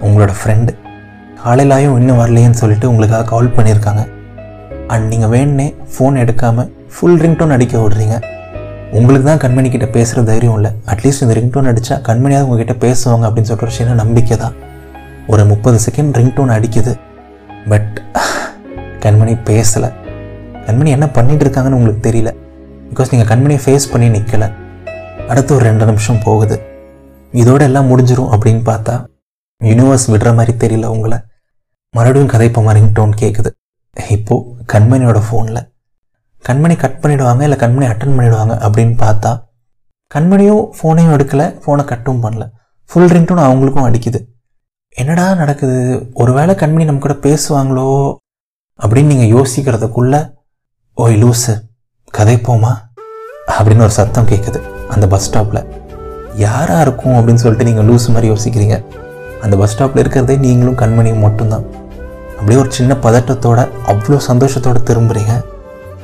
உங்களோட 0.00 0.32
ஃப்ரெண்டு 0.40 0.72
காலையிலாயும் 1.44 1.96
இன்னும் 2.00 2.20
வரலையேன்னு 2.20 2.58
சொல்லிட்டு 2.60 2.86
உங்களுக்காக 2.90 3.24
கால் 3.32 3.54
பண்ணியிருக்காங்க. 3.56 4.02
அண்ட் 4.92 5.06
நீங்கள் 5.12 5.32
வேணுனே 5.32 5.66
ஃபோன் 5.94 6.14
எடுக்காமல் 6.22 6.68
ஃபுல் 6.94 7.18
ரிங்டோன் 7.24 7.54
அடிக்க 7.56 7.74
விடுறீங்க. 7.82 8.16
உங்களுக்கு 8.98 9.26
தான் 9.28 9.40
கண்மணி 9.42 9.68
கிட்ட 9.74 9.86
பேசுகிற 9.96 10.22
தைரியம் 10.30 10.56
இல்லை. 10.58 10.70
அட்லீஸ்ட் 10.92 11.24
இந்த 11.24 11.34
ரிங்டோன் 11.38 11.68
அடித்தா 11.70 11.96
கண்மணியாக 12.08 12.46
உங்ககிட்ட 12.46 12.74
பேசுவாங்க 12.84 13.24
அப்படின்னு 13.28 13.50
சொல்கிற 13.50 13.68
விஷயம் 13.72 14.00
நம்பிக்கை 14.02 14.36
தான். 14.44 14.54
ஒரு 15.32 15.44
முப்பது 15.50 15.78
செகண்ட் 15.86 16.16
ரிங்டோன் 16.20 16.54
அடிக்குது. 16.56 16.94
பட் 17.72 17.94
கண்மணி 19.04 19.34
பேசலை. 19.50 19.90
கண்மணி 20.66 20.90
என்ன 20.96 21.08
பண்ணிட்டு 21.18 21.44
இருக்காங்கன்னு 21.46 21.78
உங்களுக்கு 21.80 22.02
தெரியல. 22.08 22.32
பிகாஸ் 22.90 23.12
நீங்கள் 23.14 23.30
கண்மணியை 23.32 23.60
ஃபேஸ் 23.66 23.90
பண்ணி 23.92 24.08
நிற்கலை 24.16 24.48
அடுத்து 25.30 25.54
ஒரு 25.58 25.64
ரெண்டு 25.70 25.84
நிமிஷம் 25.90 26.22
போகுது. 26.26 26.58
இதோட 27.42 27.62
எல்லாம் 27.70 27.90
முடிஞ்சிடும் 27.92 28.32
அப்படின்னு 28.34 28.64
பார்த்தா 28.72 28.96
யூனிவர்ஸ் 29.60 30.08
விடுற 30.14 30.30
மாதிரி 30.40 30.52
தெரியல 30.64 30.86
உங்களை. 30.96 31.18
மறுபடியும் 31.94 32.34
கதைப்ப 32.34 32.68
ரிங்டோன் 32.68 33.16
கேட்குது 33.20 33.50
இப்போது 34.08 34.44
கண்மணியோட 34.72 35.20
ஃபோனில் 35.30 35.62
கண்மணி 36.48 36.76
கட் 36.76 36.98
பண்ணிவிடுவாங்க 37.02 37.42
இல்லை 37.42 37.58
கண்மணி 37.58 37.88
அட்டன் 37.90 38.16
பண்ணிவிடுவாங்க 38.16 38.54
அப்படின்னு 38.66 38.94
பார்த்தா 39.04 39.32
கண்மணியும் 40.14 40.64
ஃபோனையும் 40.78 41.14
எடுக்கலை 41.14 41.46
ஃபோனை 41.62 41.84
கட்டும் 41.84 42.22
பண்ணல. 42.22 42.50
ஃபுல் 42.84 43.06
ரிங்டோன் 43.06 43.44
அவங்களுக்கும் 43.44 43.86
அடிக்குது. 43.88 44.20
என்னடா 44.88 45.34
நடக்குது? 45.34 46.10
ஒருவேளை 46.14 46.54
கண்மணி 46.54 46.84
நம்ம 46.84 47.00
கூட 47.00 47.14
பேசுவாங்களோ? 47.14 48.14
அப்படின்னு 48.82 49.04
நீங்கள் 49.04 49.32
யோசிக்கிறதுக்குள்ள 49.32 50.32
ஓய் 50.94 51.22
லூஸு 51.22 51.54
கதைப்போமா? 52.18 52.72
அப்படின்னு 53.48 53.84
ஒரு 53.86 53.90
சத்தம் 53.90 54.28
கேட்குது 54.28 54.60
அந்த 54.88 55.06
பஸ் 55.06 55.30
ஸ்டாப்பில் 55.30 55.64
யாராக 56.34 56.80
இருக்கும் 56.80 57.12
அப்படின்னு 57.12 57.42
சொல்லிட்டு 57.44 57.72
நீங்கள் 57.72 57.94
லூஸ் 57.94 58.08
மாதிரி 58.08 58.28
யோசிக்கிறீங்க. 58.28 58.84
அந்த 59.40 59.56
பஸ் 59.56 59.82
ஸ்டாப்பில் 59.82 59.98
இருக்கிறதே 59.98 60.36
நீங்களும் 60.36 60.78
கண்மணியும் 60.78 61.20
மட்டும்தான். 61.20 61.64
அப்படியே 62.36 62.60
ஒரு 62.60 62.70
சின்ன 62.70 62.92
பதட்டத்தோட 63.02 63.60
அவ்வளோ 63.86 64.18
சந்தோஷத்தோடு 64.30 64.80
திரும்புகிறீங்க 64.90 65.34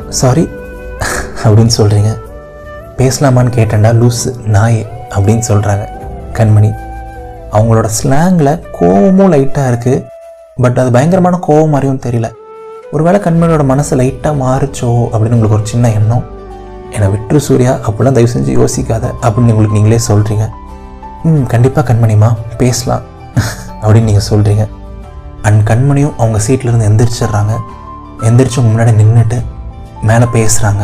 சாரி 0.09 0.45
அப்படின்னு 1.45 1.73
சொல்கிறீங்க 1.77 2.11
பேசலாமான்னு 2.99 3.57
கேட்டேன்டா 3.57 3.91
லூஸ் 4.01 4.25
நாயே 4.47 4.83
அப்படின்னு 5.15 5.45
சொல்கிறாங்க 5.49 5.85
கண்மணி. 6.39 6.71
அவங்களோட 7.53 7.89
ஸ்லாங்கில் 7.99 8.53
கோவமும் 8.79 9.33
லைட்டாக 9.35 9.71
இருக்குது 9.73 10.05
பட் 10.57 10.79
அது 10.79 10.91
பயங்கரமான 10.91 11.39
கோவம் 11.47 11.73
மாதிரியும் 11.75 12.03
தெரியல. 12.07 12.29
ஒருவேளை 12.93 13.19
கண்மணியோட 13.27 13.65
மனசு 13.65 13.93
லைட்டாக 14.01 14.41
மாறுச்சோ 14.43 14.91
அப்படின்னு 15.13 15.37
உங்களுக்கு 15.39 15.59
ஒரு 15.59 15.67
சின்ன 15.67 15.91
எண்ணம். 15.99 16.25
என்னை 16.95 17.09
விட்டுரு 17.15 17.41
சூர்யா 17.49 17.73
அப்படிலாம் 17.87 18.17
தயவு 18.19 18.33
செஞ்சு 18.35 18.53
யோசிக்காத 18.61 19.07
அப்படின்னு 19.25 19.55
உங்களுக்கு 19.55 19.79
நீங்களே 19.79 20.01
சொல்கிறீங்க 20.11 20.47
ம் 21.25 21.47
கண்டிப்பாக 21.47 21.85
கண்மணிமா 21.91 22.31
பேசலாம் 22.59 23.05
அப்படின்னு 23.83 24.09
நீங்கள் 24.11 24.29
சொல்கிறீங்க 24.29 24.65
அண்ட் 25.43 25.69
கண்மணியும் 25.69 26.17
அவங்க 26.19 26.39
சீட்லேருந்து 26.47 26.89
எந்திரிச்சிடுறாங்க. 26.89 27.53
எந்திரிச்சு 28.29 28.61
முன்னாடி 28.65 28.93
நின்றுட்டு 29.01 29.39
மேலே 30.03 30.27
பேசுகிறாங்க 30.33 30.83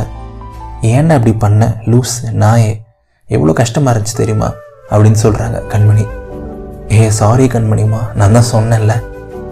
ஏன்டா 0.83 1.15
இப்படி 1.19 1.33
பண்ண? 1.33 1.77
லூஸ் 1.85 2.15
நாயே. 2.33 2.83
எவ்வளோ 3.29 3.53
கஷ்டமாக 3.53 3.99
இருந்துச்சு 3.99 4.17
தெரியுமா? 4.17 4.53
அப்படின்னு 4.91 5.19
சொல்கிறாங்க 5.23 5.59
கண்மணி. 5.73 6.07
ஏ 6.93 7.11
சாரி 7.11 7.47
கண்மணிமா 7.47 8.01
நான் 8.15 8.33
தான் 8.33 8.51
சொன்னேன்ல. 8.53 8.95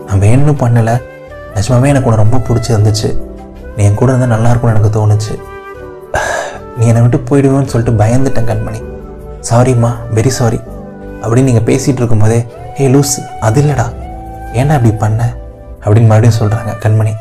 நான் 0.06 0.20
வேணும்னு 0.20 0.54
பண்ணலை. 0.64 0.94
நிஜமாவே 1.54 1.86
எனக்கு 1.86 2.10
உன்னை 2.10 2.22
ரொம்ப 2.24 2.36
பிடிச்சிருந்துச்சு. 2.36 3.10
நீ 3.76 3.84
என் 3.84 3.94
கூட 3.94 4.12
இருந்தால் 4.12 4.34
நல்லாயிருக்கும்னு 4.34 4.74
எனக்கு 4.74 4.92
தோணுச்சு. 4.98 5.34
நீ 6.76 6.86
என்னை 6.86 7.02
விட்டு 7.02 7.18
போயிடுவேன்னு 7.28 7.72
சொல்லிட்டு 7.72 8.04
பயந்துட்டேன் 8.04 8.48
கண்மணி. 8.50 8.80
சாரிம்மா 9.50 9.90
வெரி 10.14 10.28
சாரி 10.28 10.60
அப்படின்னு 11.22 11.48
நீங்கள் 11.50 11.66
பேசிகிட்டு 11.68 12.02
இருக்கும்போதே 12.02 12.46
ஏய் 12.76 12.94
லூஸ் 12.94 13.14
அது 13.40 13.62
இல்லைடா. 13.62 13.86
ஏன்டா 14.54 14.72
அப்படி 14.72 14.92
பண்ண? 14.92 15.34
அப்படின்னு 15.80 16.06
மறுபடியும் 16.06 16.38
சொல்கிறாங்க 16.40 16.72
கண்மணி. 16.84 17.12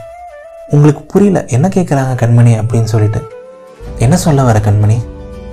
உங்களுக்கு 0.70 1.02
புரியல 1.02 1.46
என்ன 1.46 1.68
கேட்குறாங்க 1.68 2.14
கண்மணி 2.22 2.52
அப்படின்னு 2.62 2.84
சொல்லிட்டு. 2.84 3.28
என்ன 3.98 4.18
சொல்ல 4.18 4.44
வர 4.44 4.60
கண்மணி? 4.60 5.04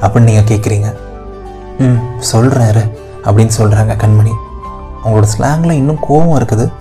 அப்படின்னு 0.01 0.21
நீங்கள் 0.21 0.49
கேட்குறீங்க 0.51 0.95
ம் 1.79 2.01
சொல்கிறாரு 2.33 2.91
அப்படின்னு 3.25 3.51
சொல்கிறாங்க 3.59 3.97
கண்மணி. 3.97 4.33
அவங்களோட 5.05 5.27
ஸ்லாங்கில் 5.39 5.71
இன்னும் 5.71 5.99
கோவம் 6.09 6.37
இருக்குது. 6.41 6.73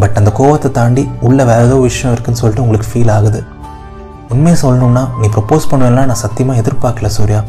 பட் 0.00 0.10
அந்த 0.14 0.32
கோவத்தை 0.38 0.70
தாண்டி 0.70 1.08
உள்ளே 1.20 1.44
வேறு 1.44 1.64
ஏதோ 1.64 1.74
விஷயம் 1.74 2.12
இருக்குன்னு 2.12 2.40
சொல்லிட்டு 2.40 2.68
உங்களுக்கு 2.68 2.90
ஃபீல் 2.92 3.10
ஆகுது. 3.10 3.44
உண்மையை 4.28 4.62
சொல்லணும்னா 4.62 5.08
நீ 5.20 5.26
ப்ரப்போஸ் 5.26 5.68
பண்ணுவேன்லாம் 5.70 6.10
நான் 6.10 6.14
சத்தியமாக 6.14 6.60
எதிர்பார்க்கல 6.60 7.06
சூர்யா. 7.06 7.44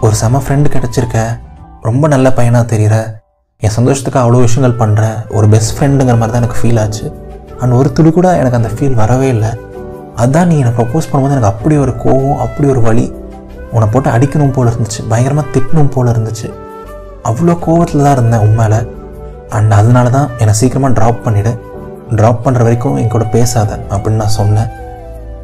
ஒரு 0.00 0.14
செம 0.14 0.42
ஃப்ரெண்டு 0.48 0.68
கிடச்சிருக்க. 0.76 1.40
ரொம்ப 1.80 2.08
நல்ல 2.08 2.32
பையனாக 2.32 2.64
தெரிகிற 2.64 3.19
என் 3.64 3.74
சந்தோஷத்துக்கு 3.76 4.20
அவ்வளோ 4.20 4.38
விஷயங்கள் 4.44 4.76
பண்ணுறேன் 4.82 5.16
ஒரு 5.38 5.46
பெஸ்ட் 5.54 5.72
ஃப்ரெண்டுங்கிற 5.76 6.14
மாதிரி 6.20 6.32
தான் 6.34 6.42
எனக்கு 6.42 6.58
ஃபீல் 6.60 6.78
ஆச்சு. 6.82 7.06
அண்ட் 7.60 7.74
ஒரு 7.78 7.88
துளி 7.96 8.10
கூட 8.18 8.28
எனக்கு 8.42 8.58
அந்த 8.60 8.70
ஃபீல் 8.76 8.96
வரவே 9.00 9.28
இல்லை. 9.34 9.50
அதான் 10.22 10.48
நீ 10.50 10.54
எனக்கு 10.62 10.78
ப்ரப்போஸ் 10.80 11.08
பண்ணும்போது 11.10 11.34
எனக்கு 11.36 11.50
அப்படி 11.52 11.74
ஒரு 11.84 11.92
கோவம் 12.04 12.40
அப்படி 12.44 12.66
ஒரு 12.74 12.80
வலி 12.88 13.06
உன்னை 13.74 13.86
போட்டு 13.92 14.08
அடிக்கணும் 14.14 14.54
போல் 14.56 14.70
இருந்துச்சு. 14.72 15.00
பயங்கரமாக 15.10 15.46
திட்டணும் 15.54 15.92
போல் 15.96 16.12
இருந்துச்சு. 16.14 16.48
அவ்வளோ 17.30 17.54
கோவத்தில் 17.66 18.04
தான் 18.06 18.16
இருந்தேன் 18.18 18.44
உண்மையில் 18.46 18.78
அண்ட் 19.56 19.72
அதனால 19.80 20.08
தான் 20.16 20.28
என்னை 20.42 20.54
சீக்கிரமாக 20.60 20.92
ட்ராப் 20.98 21.22
பண்ணிவிடு 21.26 21.52
ட்ராப் 22.18 22.44
பண்ணுற 22.44 22.62
வரைக்கும் 22.66 22.96
என் 23.00 23.14
கூட 23.14 23.24
பேசாத 23.36 23.70
அப்படின்னு 23.94 24.20
நான் 24.24 24.36
சொன்னேன். 24.40 24.68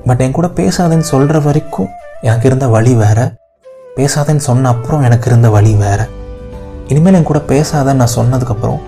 பட் 0.08 0.23
என் 0.25 0.37
கூட 0.38 0.49
பேசாதேன்னு 0.61 1.08
சொல்கிற 1.14 1.38
வரைக்கும் 1.49 1.90
எனக்கு 2.28 2.46
இருந்த 2.50 2.68
வழி 2.76 2.94
வேறு. 3.02 3.26
பேசாதேன்னு 3.99 4.44
சொன்ன 4.50 4.70
அப்புறம் 4.75 5.04
எனக்கு 5.08 5.28
இருந்த 5.30 5.49
வழி 5.56 5.75
வேறு. 5.85 6.06
இனிமேல் 6.88 7.16
என் 7.19 7.28
கூட 7.31 7.40
பேசாதன்னு 7.49 8.00
நான் 8.00 8.16
சொன்னதுக்கப்புறம் 8.16 8.81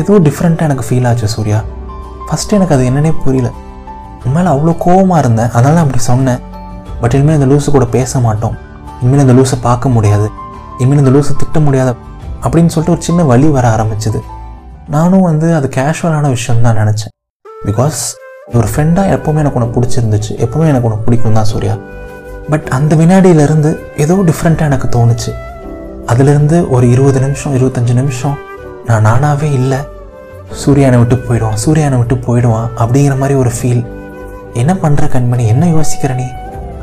ஏதோ 0.00 0.12
டிஃப்ரெண்ட்டாக 0.26 0.66
எனக்கு 0.68 0.84
ஃபீல் 0.88 1.06
ஆச்சு 1.08 1.28
சூர்யா. 1.28 1.58
ஃபஸ்ட்டு 2.26 2.56
எனக்கு 2.58 2.74
அது 2.74 2.84
என்னன்னே 2.90 3.12
புரியல. 3.24 3.48
உண்மையில 4.24 4.52
அவ்வளோ 4.54 4.72
கோவமாக 4.84 5.18
இருந்தேன். 5.18 5.50
அதனால் 5.50 5.76
அப்படி 5.76 5.98
சொன்னேன். 5.98 6.40
பட் 7.00 7.14
இனிமேல் 7.14 7.36
இந்த 7.40 7.48
லூஸு 7.50 7.70
கூட 7.70 7.86
பேச 7.96 8.20
மாட்டோம். 8.20 8.56
இனிமேல் 9.00 9.24
இந்த 9.26 9.34
லூஸை 9.38 9.58
பார்க்க 9.60 9.88
முடியாது. 9.88 10.30
இனிமேல் 10.78 11.02
இந்த 11.04 11.12
லூஸை 11.18 11.36
திட்ட 11.36 11.60
முடியாது 11.60 11.92
அப்படின்னு 12.44 12.72
சொல்லிட்டு 12.74 12.96
ஒரு 12.96 13.02
சின்ன 13.08 13.22
வழி 13.22 13.48
வர 13.48 13.66
ஆரம்பிச்சுது. 13.76 14.20
நானும் 14.88 15.20
வந்து 15.20 15.54
அது 15.54 15.68
கேஷுவலான 15.76 16.28
விஷயம் 16.28 16.62
தான் 16.62 16.78
நினச்சேன். 16.82 17.12
பிகாஸ் 17.68 18.00
ஒரு 18.52 18.66
ஃப்ரெண்டாக 18.72 19.14
எப்போவுமே 19.16 19.42
எனக்கு 19.44 19.58
உனக்கு 19.60 19.76
பிடிச்சிருந்துச்சு. 19.76 20.32
எப்போவுமே 20.44 20.66
எனக்கு 20.72 20.88
உனக்கு 20.88 21.04
பிடிக்கும் 21.04 21.38
தான் 21.40 21.50
சூர்யா. 21.54 21.76
பட் 22.50 22.66
அந்த 22.78 22.96
வினாடியிலேருந்து 22.96 23.70
ஏதோ 23.96 24.14
டிஃப்ரெண்ட்டாக 24.28 24.70
எனக்கு 24.70 24.88
தோணுச்சு. 24.98 25.32
அதுலேருந்து 26.12 26.68
ஒரு 26.68 26.90
இருபது 26.90 27.20
நிமிஷம் 27.20 27.54
இருபத்தஞ்சு 27.56 27.92
நிமிஷம் 27.92 28.38
நான் 28.86 29.04
நானாகவே 29.06 29.52
இல்லை. 29.52 29.78
சூரியனை 30.52 30.98
விட்டு 30.98 31.16
போயிடுவான் 31.16 31.56
சூரியனை 31.56 31.98
விட்டு 31.98 32.16
போயிடுவான் 32.16 32.70
அப்படிங்கிற 32.78 33.18
மாதிரி 33.18 33.34
ஒரு 33.34 33.50
ஃபீல் 33.50 33.82
என்ன 34.54 34.74
பண்ணுற 34.74 35.04
கண்மணி? 35.14 35.46
என்ன 35.46 35.66
யோசிக்கிற 35.66 36.14
நீ? 36.14 36.26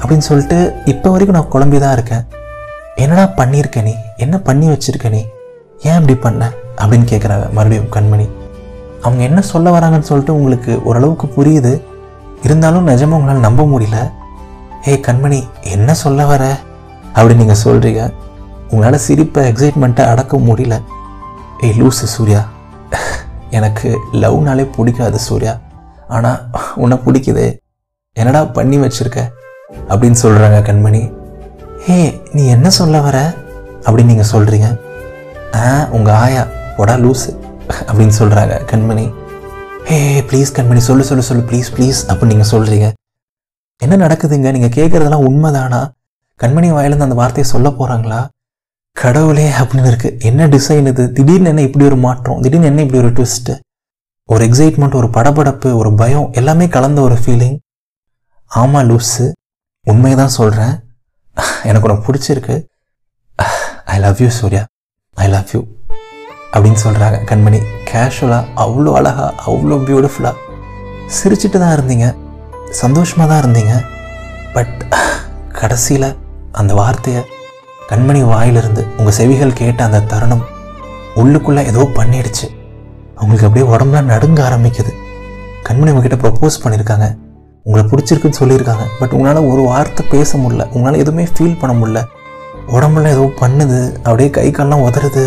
அப்படின்னு 0.02 0.18
சொல்லிட்டு 0.18 0.74
இப்போ 0.86 1.10
வரைக்கும் 1.10 1.38
நான் 1.38 1.52
குழம்பி 1.52 1.80
தான் 1.80 1.94
இருக்கேன். 1.94 2.28
என்னடா 2.96 3.34
பண்ணியிருக்க 3.38 3.84
நீ? 3.84 3.94
என்ன 4.18 4.38
பண்ணி 4.40 4.68
வச்சிருக்க 4.68 5.10
நீ? 5.10 5.26
ஏன் 5.82 5.94
இப்படி 5.94 6.16
பண்ண? 6.16 6.52
அப்படின்னு 6.78 7.08
கேட்குறாங்க 7.12 7.52
மறுபடியும் 7.52 7.92
கண்மணி. 7.96 8.30
அவங்க 9.02 9.24
என்ன 9.24 9.42
சொல்ல 9.42 9.80
வராங்கன்னு 9.80 10.10
சொல்லிட்டு 10.12 10.36
உங்களுக்கு 10.36 10.84
ஓரளவுக்கு 10.84 11.28
புரியுது. 11.28 11.82
இருந்தாலும் 12.44 12.88
நிஜமாக 12.88 13.20
உங்களால் 13.20 13.40
நம்ப 13.40 13.64
முடியல. 13.64 14.12
ஏய் 14.86 15.02
கண்மணி 15.08 15.44
என்ன 15.62 15.94
சொல்ல 15.94 16.26
வர? 16.26 16.58
அப்படின்னு 17.16 17.36
நீங்கள் 17.36 17.64
சொல்கிறீங்க 17.64 18.14
உங்களால் 18.72 19.04
சிரிப்பை 19.06 19.52
எக்ஸைட்மெண்ட்டை 19.52 20.06
அடக்க 20.06 20.38
முடியல. 20.38 20.82
ஏய் 21.62 21.82
லூசு 21.82 22.08
சூர்யா. 22.16 22.42
எனக்கு 23.50 24.00
லவ்னாலே 24.14 24.68
பிடிக்காது 24.76 25.20
சூர்யா. 25.20 25.60
ஆனால் 26.08 26.40
உன்னை 26.76 26.98
பிடிக்குது. 26.98 27.58
என்னடா 28.14 28.46
பண்ணி 28.46 28.78
வச்சுருக்க? 28.78 29.20
அப்படின்னு 29.88 30.18
சொல்கிறாங்க 30.22 30.60
கண்மணி. 30.70 31.02
ஹே 31.86 32.22
நீ 32.32 32.48
என்ன 32.48 32.70
சொல்ல 32.70 33.02
வர? 33.02 33.34
அப்படின்னு 33.84 34.12
நீங்கள் 34.12 34.32
சொல்கிறீங்க 34.32 34.80
ஆ 35.56 35.88
உங்கள் 35.92 36.14
ஆயா. 36.14 36.48
ஒடா 36.78 36.94
லூஸு 36.94 37.32
அப்படின்னு 37.88 38.12
சொல்கிறாங்க 38.20 38.56
கண்மணி. 38.72 39.14
ஹே 39.84 40.22
ப்ளீஸ் 40.22 40.56
கண்மணி 40.58 40.78
சொல்லு 40.78 41.04
சொல்லு 41.04 41.24
சொல்லு 41.24 41.44
ப்ளீஸ் 41.50 41.70
ப்ளீஸ் 41.76 42.00
அப்படின்னு 42.08 42.34
நீங்கள் 42.34 42.52
சொல்கிறீங்க 42.52 42.88
என்ன 43.78 44.08
நடக்குதுங்க? 44.08 44.52
நீங்கள் 44.52 44.76
கேட்குறதெல்லாம் 44.80 45.26
உண்மைதானா? 45.30 45.82
கண்மணி 46.44 46.70
வாயிலிருந்து 46.70 47.08
அந்த 47.08 47.16
வார்த்தையை 47.16 47.52
சொல்ல 47.54 47.70
போகிறாங்களா 47.70 48.20
கடவுளே 49.02 49.46
அப்படின்னு 49.60 49.90
இருக்குது 49.92 50.18
என்ன 50.30 50.48
டிசைன் 50.54 50.88
இது? 50.92 51.04
திடீர்னு 51.18 51.50
என்ன 51.52 51.62
இப்படி 51.68 51.86
ஒரு 51.90 51.98
மாற்றம்? 52.06 52.40
திடீர்னு 52.44 52.70
என்ன 52.72 52.84
இப்படி 52.86 53.00
ஒரு 53.04 53.12
ட்விஸ்ட்டு 53.18 53.54
ஒரு 54.34 54.42
எக்ஸைட்மெண்ட் 54.48 54.98
ஒரு 55.00 55.08
படபடப்பு 55.18 55.70
ஒரு 55.82 55.92
பயம் 56.02 56.28
எல்லாமே 56.40 56.66
கலந்த 56.76 57.00
ஒரு 57.08 57.18
ஃபீலிங் 57.22 57.58
ஆமாம் 58.62 58.88
லூஸு 58.90 59.26
உண்மையை 59.92 60.16
தான் 60.22 60.36
சொல்கிறேன் 60.40 60.76
எனக்கு 61.70 61.88
உனக்கு 61.88 62.06
பிடிச்சிருக்கு. 62.08 62.56
I 63.94 63.98
love 64.06 64.22
you 64.24 64.30
Surya. 64.40 64.64
I 65.24 65.28
love 65.36 65.52
you 65.56 65.62
அப்படின்னு 66.54 66.80
சொல்கிறாங்க 66.86 67.18
கண்மணி. 67.32 67.60
கேஷுவலாக 67.90 68.44
அவ்வளோ 68.64 68.92
அழகாக 69.00 69.32
அவ்வளோ 69.50 69.78
பியூட்டிஃபுல்லாக 69.88 70.36
சிரிச்சிட்டு 71.18 71.58
தான் 71.64 71.76
இருந்தீங்க. 71.78 72.08
சந்தோஷமாக 72.84 73.28
தான் 73.32 73.42
இருந்தீங்க. 73.44 73.76
பட் 74.56 74.78
கடைசியில் 75.60 76.10
அந்த 76.62 76.74
வார்த்தையை 76.82 77.22
கண்மணி 77.90 78.20
வாயிலிருந்து 78.32 78.82
உங்கள் 78.98 79.16
செவிகள் 79.18 79.56
கேட்ட 79.60 79.80
அந்த 79.88 80.00
தருணம் 80.12 80.44
உள்ளுக்குள்ளே 81.22 81.62
ஏதோ 81.72 81.84
பண்ணிடுச்சு. 81.98 82.48
அவங்களுக்கு 83.20 83.48
அப்படியே 83.48 83.66
உடம்புலாம் 83.72 84.10
நடுங்க 84.12 84.40
ஆரம்பிக்குது. 84.48 84.92
கண்மணி 85.68 85.92
உங்ககிட்ட 85.94 86.18
ப்ரப்போஸ் 86.24 86.62
பண்ணியிருக்காங்க 86.64 87.08
உங்களை 87.66 87.84
பிடிச்சிருக்குன்னு 87.92 88.40
சொல்லியிருக்காங்க. 88.42 88.86
பட் 89.00 89.14
உங்களால் 89.16 89.48
ஒரு 89.52 89.62
வார்த்தை 89.70 90.04
பேச 90.14 90.38
முடில 90.44 90.66
உங்களால் 90.76 91.02
எதுவுமே 91.04 91.26
ஃபீல் 91.34 91.60
பண்ண 91.62 91.74
முடியல. 91.80 92.02
உடம்புலாம் 92.76 93.16
ஏதோ 93.16 93.26
பண்ணுது. 93.42 93.80
அப்படியே 94.06 94.30
கை 94.38 94.48
கால்லாம் 94.58 94.84
உதறுது. 94.88 95.26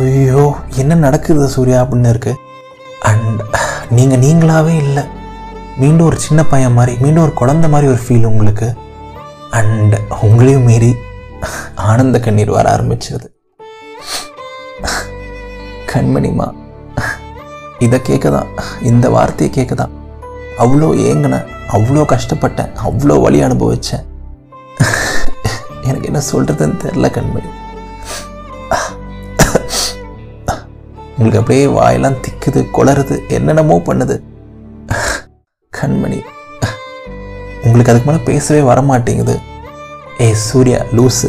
ஐயோ 0.00 0.44
என்ன 0.82 0.94
நடக்குது 1.04 1.46
சூர்யா 1.54 1.78
அப்படின்னு 1.84 2.12
இருக்குது 2.14 2.40
அண்ட் 3.10 3.40
நீங்கள் 3.96 4.22
நீங்களாகவே 4.24 4.74
இல்லை. 4.84 5.04
மீண்டும் 5.82 6.06
ஒரு 6.10 6.18
சின்ன 6.26 6.40
பையன் 6.52 6.76
மாதிரி 6.78 6.94
மீண்டும் 7.04 7.24
ஒரு 7.26 7.34
குழந்த 7.40 7.68
மாதிரி 7.74 7.88
ஒரு 7.94 8.00
ஃபீல் 8.04 8.28
உங்களுக்கு. 8.32 8.68
அண்ட் 9.60 9.96
உங்களையும் 10.26 10.68
மீறி 10.70 10.92
ஆனந்த 11.90 12.18
கண்ணீர் 12.18 12.56
வர 12.56 12.66
ஆரம்பிச்சது 12.76 13.28
கண்மணிமா 15.92 16.46
இதை 17.86 17.98
கேட்க 18.02 18.26
தான் 18.30 18.50
இந்த 18.90 19.06
வார்த்தையை 19.16 19.50
கேட்க 19.54 19.74
தான் 19.74 19.94
அவ்வளோ 20.64 20.88
ஏங்கினேன் 21.08 21.48
அவ்வளோ 21.76 22.02
கஷ்டப்பட்டேன் 22.12 22.72
அவ்வளோ 22.86 23.14
வழி 23.24 23.38
அனுபவிச்சேன். 23.46 24.04
எனக்கு 25.88 26.08
என்ன 26.10 26.20
சொல்கிறதுன்னு 26.32 26.76
தெரில 26.82 27.06
கண்மணி. 27.16 27.50
உங்களுக்கு 31.16 31.40
அப்படியே 31.40 31.64
வாயெல்லாம் 31.78 32.20
திக்குது 32.26 32.60
குளறுது 32.76 33.16
என்னென்னமோ 33.36 33.76
பண்ணுது. 33.88 34.16
கண்மணி 35.72 36.20
உங்களுக்கு 37.64 37.92
அதுக்கு 37.92 38.08
மேலே 38.10 38.22
பேசவே 38.30 38.62
வர 38.70 38.80
ஏ 40.20 40.24
ஏய் 40.24 40.34
சூர்யா 40.34 40.78
லூஸு 40.92 41.28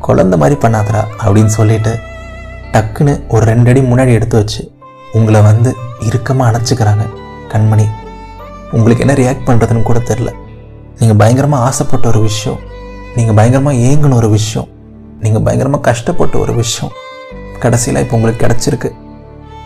குழந்த 0.00 0.36
மாதிரி 0.36 0.56
பண்ணாதரா 0.60 1.04
அப்படின்னு 1.24 1.46
சொல்லிட்டு 1.46 1.98
டக்குன்னு 2.72 3.26
ஒரு 3.28 3.46
ரெண்டு 3.46 3.70
அடி 3.70 3.80
முன்னாடி 3.80 4.12
எடுத்து 4.12 4.36
வச்சு 4.36 4.70
உங்களை 5.12 5.42
வந்து 5.42 5.74
இறுக்கமாக 6.00 6.50
அணைச்சிக்கிறாங்க 6.50 7.04
கண்மணி. 7.52 7.86
உங்களுக்கு 8.72 9.04
என்ன 9.08 9.14
ரியாக்ட் 9.14 9.46
பண்ணுறதுன்னு 9.46 9.82
கூட 9.82 9.98
தெரில. 9.98 10.32
நீங்கள் 10.98 11.16
பயங்கரமாக 11.16 11.64
ஆசைப்பட்ட 11.64 12.08
ஒரு 12.08 12.20
விஷயம். 12.20 12.58
நீங்கள் 13.16 13.34
பயங்கரமாக 13.34 13.76
ஏங்கின 13.76 14.14
ஒரு 14.14 14.30
விஷயம். 14.30 14.68
நீங்கள் 15.20 15.42
பயங்கரமாக 15.42 15.82
கஷ்டப்பட்ட 15.82 16.38
ஒரு 16.38 16.54
விஷயம். 16.54 16.92
கடைசியில் 17.58 18.00
இப்போ 18.00 18.16
உங்களுக்கு 18.16 18.46
கிடச்சிருக்கு. 18.46 18.92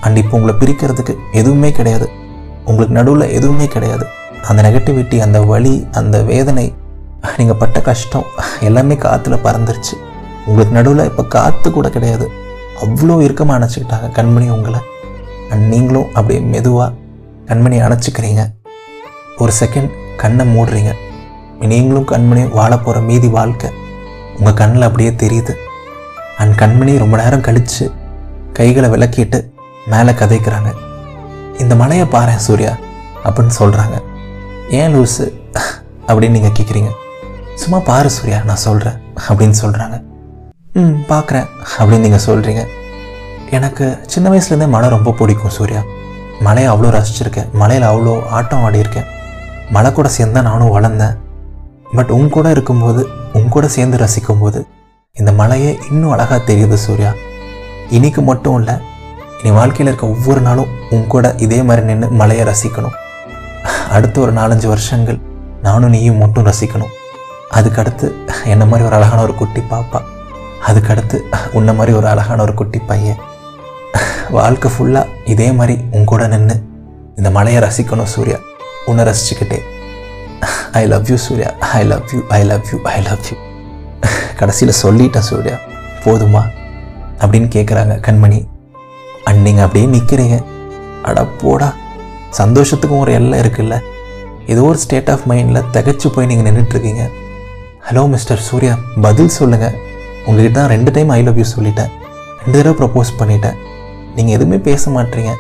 அண்ட் 0.01 0.17
இப்போ 0.17 0.39
உங்களை 0.39 0.55
பிரிக்கிறதுக்கு 0.61 1.17
எதுவுமே 1.33 1.73
கிடையாது. 1.73 2.09
உங்களுக்கு 2.65 2.95
நடுவில் 2.95 3.29
எதுவுமே 3.29 3.67
கிடையாது. 3.67 4.07
அந்த 4.49 4.63
நெகட்டிவிட்டி 4.63 5.19
அந்த 5.19 5.41
வலி 5.41 5.87
அந்த 5.93 6.23
வேதனை 6.23 6.75
நீங்கள் 7.39 7.59
பட்ட 7.63 7.81
கஷ்டம் 7.81 8.27
எல்லாமே 8.61 8.95
காற்றுல 8.95 9.37
பறந்துருச்சு. 9.47 9.95
உங்களுக்கு 10.47 10.77
நடுவில் 10.77 11.09
இப்போ 11.11 11.25
காற்று 11.35 11.69
கூட 11.73 11.89
கிடையாது. 11.97 12.27
அவ்வளோ 12.85 13.15
இறுக்கமாக 13.27 13.57
அணைச்சிக்கிட்டாங்க 13.59 14.09
கண்மணி 14.19 14.49
உங்களை. 14.57 14.81
அண்ட் 15.51 15.65
நீங்களும் 15.73 16.09
அப்படியே 16.15 16.41
மெதுவாக 16.41 16.91
கண்மணி 17.49 17.77
அணைச்சிக்கிறீங்க. 17.87 18.43
ஒரு 19.43 19.53
செகண்ட் 19.61 19.91
கண்ணை 20.23 20.45
மூடுறீங்க. 20.55 20.93
நீங்களும் 21.73 22.09
கண்மணியும் 22.13 22.57
வாழ 22.59 22.73
போகிற 22.79 23.01
மீதி 23.09 23.29
வாழ்க்கை 23.29 23.71
உங்கள் 24.39 24.59
கண்ணில் 24.61 24.87
அப்படியே 24.89 25.11
தெரியுது. 25.23 25.53
அண்ட் 26.41 26.55
கண்மணி 26.61 26.93
ரொம்ப 27.03 27.17
நேரம் 27.23 27.47
கழித்து 27.49 27.85
கைகளை 28.59 28.89
விளக்கிட்டு 28.91 29.39
மேலே 29.93 30.13
கதைக்கிறாங்க. 30.21 30.71
இந்த 31.63 31.75
மலையை 31.75 32.07
பாரேன் 32.07 32.45
சூர்யா 32.47 32.73
அப்படின்னு 33.25 33.55
சொல்கிறாங்க 33.61 33.97
ஏன் 34.81 34.95
லூஸு 34.95 35.27
அப்படின்னு 36.09 36.37
நீங்கள் 36.39 36.57
கேட்குறீங்க 36.59 36.91
சும்மா 37.63 37.79
பாரு 37.89 38.11
சூர்யா 38.17 38.39
நான் 38.49 38.65
சொல்கிறேன் 38.67 38.99
அப்படின்னு 39.29 39.57
சொல்கிறாங்க 39.63 39.97
ம் 40.81 40.97
பார்க்குறேன் 41.13 41.47
அப்படின்னு 41.79 42.05
நீங்கள் 42.07 42.27
சொல்கிறீங்க 42.27 42.63
எனக்கு 43.57 43.85
சின்ன 44.13 44.27
வயசுலேருந்தே 44.33 44.69
மழை 44.75 44.89
ரொம்ப 44.95 45.11
பிடிக்கும் 45.19 45.55
சூர்யா. 45.57 45.81
மலையை 46.47 46.69
அவ்வளோ 46.73 46.89
ரசிச்சிருக்கேன். 46.97 47.49
மலையில் 47.61 47.87
அவ்வளோ 47.91 48.13
ஆட்டம் 48.39 48.65
ஆடியிருக்கேன். 48.67 49.07
மலை 49.77 49.91
கூட 49.93 50.09
சேர்ந்து 50.17 50.37
தான் 50.37 50.49
நானும் 50.51 50.75
வளர்ந்தேன். 50.77 51.15
பட் 51.97 52.11
உன் 52.17 52.29
கூட 52.37 52.47
இருக்கும்போது 52.51 53.03
உன் 53.39 53.49
கூட 53.55 53.67
சேர்ந்து 53.77 53.97
ரசிக்கும்போது 54.05 54.61
இந்த 55.17 55.33
மலையே 55.41 55.73
இன்னும் 55.91 56.13
அழகாக 56.15 56.41
தெரியுது 56.51 56.79
சூர்யா. 56.87 57.13
இன்னைக்கு 57.97 58.23
மட்டும் 58.23 58.59
இல்லை 58.61 58.77
இனி 59.41 59.51
வாழ்க்கையில் 59.59 59.91
இருக்க 59.91 60.15
ஒவ்வொரு 60.15 60.41
நாளும் 60.49 60.71
உன் 60.95 61.11
கூட 61.15 61.27
இதே 61.47 61.61
மாதிரி 61.63 61.87
நின்று 61.91 62.09
மலையை 62.21 62.45
ரசிக்கணும். 62.51 62.97
அடுத்த 63.97 64.21
ஒரு 64.21 64.33
நாலஞ்சு 64.41 64.67
வருஷங்கள் 64.75 65.19
நானும் 65.67 65.95
நீயும் 65.97 66.23
மட்டும் 66.25 66.49
ரசிக்கணும். 66.51 66.93
அதுக்கடுத்து 67.51 68.13
என்ன 68.45 68.65
மாதிரி 68.65 68.87
ஒரு 68.87 68.97
அழகான 68.97 69.23
ஒரு 69.23 69.35
குட்டி 69.35 69.61
பாப்பா. 69.61 70.03
அதுக்கடுத்து 70.67 71.21
உன்ன 71.53 71.73
மாதிரி 71.73 71.97
ஒரு 71.97 72.09
அழகான 72.09 72.43
ஒரு 72.43 72.55
குட்டி 72.55 72.79
பையன். 72.79 73.17
வாழ்க்கை 74.31 74.71
ஃபுல்லாக 74.71 75.07
இதே 75.25 75.53
மாதிரி 75.53 75.81
உன் 75.91 76.05
கூட 76.05 76.27
நின்று 76.27 76.63
இந்த 77.17 77.31
மலையை 77.31 77.63
ரசிக்கணும் 77.63 78.03
சூர்யா. 78.03 78.37
உன்னை 78.87 79.05
ரசிச்சுக்கிட்டே. 79.05 79.59
I 80.73 80.87
love 80.87 81.11
you 81.11 81.17
Surya. 81.17 81.51
I 81.61 81.85
love 81.85 82.09
you 82.13 82.21
I 82.29 82.45
love 82.45 82.65
you 82.73 82.79
I 82.83 83.03
love 83.03 83.25
you 83.31 83.39
கடைசியில் 84.37 84.75
சொல்லிட்டேன் 84.83 85.19
சூர்யா. 85.19 85.57
போதுமா? 86.05 86.43
அப்படின்னு 87.19 87.49
கேட்குறாங்க 87.55 88.01
கண்மணி. 88.01 88.47
அண்ட் 89.25 89.41
நீங்கள் 89.41 89.65
அப்படியே 89.65 89.99
நிற்கிறீங்க 89.99 90.45
அட 91.03 91.25
போடா. 91.25 91.75
சந்தோஷத்துக்கும் 92.39 92.99
ஒரு 92.99 93.13
எல்லை 93.13 93.41
இருக்குல்ல. 93.41 93.81
ஏதோ 94.47 94.63
ஒரு 94.63 94.79
ஸ்டேட் 94.79 95.11
ஆஃப் 95.11 95.21
மைண்டில் 95.29 95.65
திகச்சு 95.73 96.09
போய் 96.09 96.27
நீங்கள் 96.27 96.53
நின்றுட்டுருக்கீங்க 96.53 97.11
ஹலோ 97.89 98.09
மிஸ்டர் 98.09 98.41
சூர்யா 98.47 98.79
பதில் 99.05 99.29
சொல்லுங்கள் 99.29 99.77
உங்ககிட்ட 100.27 100.59
தான் 100.59 100.71
ரெண்டு 100.73 100.91
டைம் 100.91 101.09
ஐ 101.09 101.23
லவ் 101.23 101.39
யூ 101.41 101.45
சொல்லிட்டேன். 101.53 101.91
ரெண்டு 102.43 102.57
தடவை 102.57 102.73
ப்ரப்போஸ் 102.81 103.11
பண்ணிட்டேன். 103.21 103.57
நீங்கள் 104.17 104.35
எதுவுமே 104.35 104.57
பேச 104.57 104.91
மாட்டீங்க. 104.91 105.33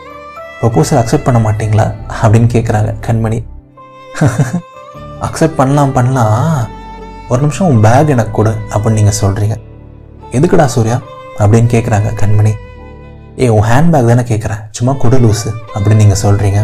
ப்ரப்போசல் 0.60 1.00
அக்செப்ட் 1.00 1.26
பண்ண 1.26 1.40
மாட்டீங்களா? 1.46 1.86
அப்படின்னு 2.22 2.48
கேட்குறாங்க 2.54 2.94
கண்மணி. 3.06 3.38
அக்செப்ட் 5.28 5.58
பண்ணலாம் 5.60 5.92
பண்ணலாம். 5.92 6.68
ஒரு 7.28 7.40
நிமிஷம் 7.40 7.68
உன் 7.68 7.80
பேக் 7.80 8.14
எனக்கு 8.16 8.30
கொடு 8.30 8.54
அப்படின்னு 8.72 8.98
நீங்கள் 9.00 9.18
சொல்கிறீங்க 9.20 9.58
எதுக்குடா 10.32 10.64
சூர்யா? 10.64 10.98
அப்படின்னு 11.38 11.70
கேட்குறாங்க 11.76 12.16
கண்மணி. 12.24 12.54
ஏ 13.40 13.48
உன் 13.48 13.68
ஹேண்ட்பேக் 13.72 14.10
தானே 14.12 14.26
கேட்குறேன் 14.32 14.62
சும்மா 14.70 14.92
கொடு 15.04 15.18
லூஸு 15.18 15.52
அப்படின்னு 15.74 16.02
நீங்கள் 16.04 16.22
சொல்கிறீங்க 16.26 16.62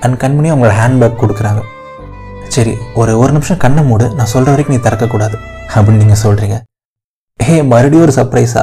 அண்ட் 0.00 0.22
கண்மணி 0.24 0.50
அவங்களோட 0.54 0.76
ஹேண்ட்பேக் 0.82 1.20
கொடுக்குறாங்க. 1.24 1.62
சரி 2.58 2.72
ஒரு 3.00 3.12
ஒரு 3.18 3.32
நிமிஷம் 3.32 3.60
கண்ணை 3.62 3.82
மூடு. 3.88 4.06
நான் 4.18 4.30
சொல்கிற 4.30 4.50
வரைக்கும் 4.52 4.74
நீ 4.76 4.80
திறக்கக்கூடாது. 4.86 5.36
அப்படின்னு 5.74 6.00
நீங்கள் 6.02 6.20
சொல்கிறீங்க 6.22 6.56
ஏ 7.48 7.62
மறுபடியும் 7.72 8.04
ஒரு 8.06 8.14
சர்ப்ரைஸா 8.16 8.62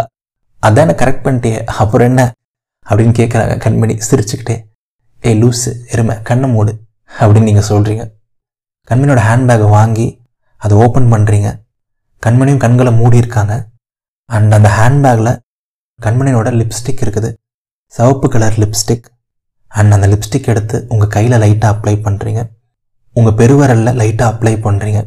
அதான் 0.66 0.90
கரெக்ட் 1.02 1.24
பண்ணிட்டே 1.26 1.52
அப்புறம் 1.82 2.08
என்ன? 2.08 2.24
அப்படின்னு 2.90 3.14
கேட்குறாங்க 3.20 3.54
கண்மணி 3.66 3.94
சிரிச்சுக்கிட்டே. 4.10 4.56
ஏ 5.26 5.34
லூஸு 5.42 5.72
எருமை 5.92 6.16
கண்ணை 6.30 6.50
மூடு. 6.56 6.74
அப்படின்னு 7.20 7.48
நீங்கள் 7.50 7.68
சொல்கிறீங்க 7.70 8.04
கண்மணியோட 8.90 9.22
ஹேண்ட்பேக்கை 9.28 9.70
வாங்கி 9.70 10.08
அதை 10.58 10.78
ஓப்பன் 10.86 11.10
பண்ணுறீங்க 11.14 11.52
கண்மணியும் 12.26 12.62
கண்களை 12.66 12.94
மூடி 12.94 13.18
இருக்காங்க. 13.18 13.56
அண்ட் 14.26 14.54
அந்த 14.60 14.70
ஹேண்ட்பேக்கில் 14.80 15.34
கண்மணியோட 16.00 16.52
லிப்ஸ்டிக் 16.62 17.04
இருக்குது. 17.06 17.32
சிவப்பு 17.94 18.30
கலர் 18.30 18.60
லிப்ஸ்டிக் 18.66 19.08
அண்ட் 19.68 19.92
அந்த 19.92 20.08
லிப்ஸ்டிக் 20.08 20.52
எடுத்து 20.56 20.86
உங்கள் 20.90 21.14
கையில் 21.18 21.40
லைட்டாக 21.46 21.74
அப்ளை 21.76 21.96
பண்ணுறீங்க 22.10 22.44
உங்கள் 23.18 23.38
பெருவரலில் 23.40 23.98
லைட்டாக 24.00 24.32
அப்ளை 24.32 24.52
பண்ணுறீங்க 24.64 25.02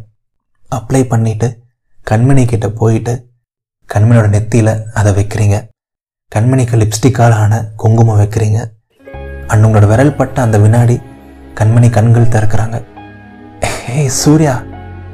அப்ளை 0.70 1.00
பண்ணிவிட்டு 1.10 1.48
கண்மணி 2.10 2.46
கிட்ட 2.46 2.68
போயிட்டு 2.68 3.26
கண்மணியோட 3.94 4.28
நெத்தியில் 4.28 4.82
அதை 4.94 5.12
வைக்கிறீங்க. 5.12 5.56
கண்மணிக்கு 6.34 6.76
லிப்ஸ்டிக்கால் 6.82 7.32
ஆன 7.32 7.72
குங்குமம் 7.76 8.20
வைக்கிறீங்க. 8.20 8.58
அண்ட் 9.46 9.64
உங்களோட 9.64 9.86
விரல் 9.86 10.14
பட்ட 10.14 10.42
அந்த 10.42 10.58
வினாடி 10.58 11.00
கண்மணி 11.54 11.90
கண்கள் 11.90 12.32
திறக்கிறாங்க. 12.34 12.84
ஏய் 13.88 14.08
சூர்யா 14.08 14.62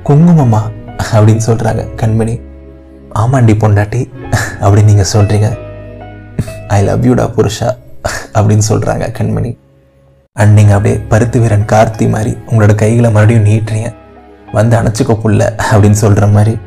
குங்குமமா? 0.05 0.63
அப்படின்னு 1.13 1.45
சொல்கிறாங்க 1.47 1.83
கண்மணி. 1.97 2.41
ஆமாண்டி 3.15 3.55
பொண்டாட்டி 3.65 4.01
அப்படின்னு 4.61 4.85
நீங்கள் 4.85 5.13
சொல்கிறீங்க 5.13 5.59
ஐ 6.69 6.83
லவ் 6.85 7.07
யூடா 7.07 7.27
புருஷா 7.37 7.77
அப்படின்னு 8.35 8.67
சொல்கிறாங்க 8.69 9.05
கண்மணி. 9.19 9.53
அண்ட் 10.37 10.53
நீங்கள் 10.53 10.77
அப்படியே 10.77 11.01
பருத்தி 11.01 11.39
வீரன் 11.39 11.65
கார்த்தி 11.65 12.09
மாதிரி 12.09 12.37
உங்களோட 12.47 12.75
கைகளை 12.75 13.11
மறுபடியும் 13.11 13.45
நீட்டுறீங்க. 13.45 13.95
வந்து 14.53 14.77
அணைச்சிக்கோ 14.77 15.15
புள்ள 15.25 15.61
அப்படின்னு 15.73 15.91
சொல்கிற 15.91 16.27
மாதிரி. 16.27 16.59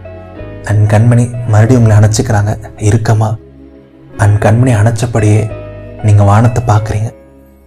அண்ட் 0.64 0.92
கண்மணி 0.92 1.48
மறுபடியும் 1.48 1.84
உங்களை 1.84 1.98
அணைச்சிக்கிறாங்க. 1.98 2.52
இறுக்கமா. 2.78 3.36
அண்ட் 4.18 4.44
கண்மணி 4.44 4.72
அணைச்சபடியே 4.74 5.52
நீங்கள் 6.04 6.26
வானத்தை 6.26 6.64
பார்க்குறீங்க. 6.68 7.14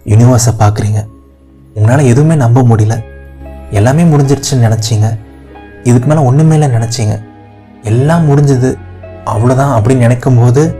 யூனிவர்ஸை 0.05 0.53
பார்க்குறீங்க. 0.59 1.07
உங்களால் 1.73 2.05
எதுவுமே 2.05 2.35
நம்ப 2.35 2.61
முடியல. 2.61 3.03
எல்லாமே 3.69 4.03
முடிஞ்சிருச்சுன்னு 4.03 4.67
நினச்சிங்க. 4.67 5.17
இதுக்கு 5.83 6.07
மேலே 6.07 6.21
ஒன்றுமே 6.21 6.53
இல்லை 6.53 6.69
நினச்சிங்க. 6.69 7.21
எல்லாம் 7.83 8.29
முடிஞ்சது. 8.29 8.75
அவ்வளோதான் 9.25 9.75
அப்படின்னு 9.77 10.05
நினைக்கும் 10.07 10.39
போது 10.39 10.75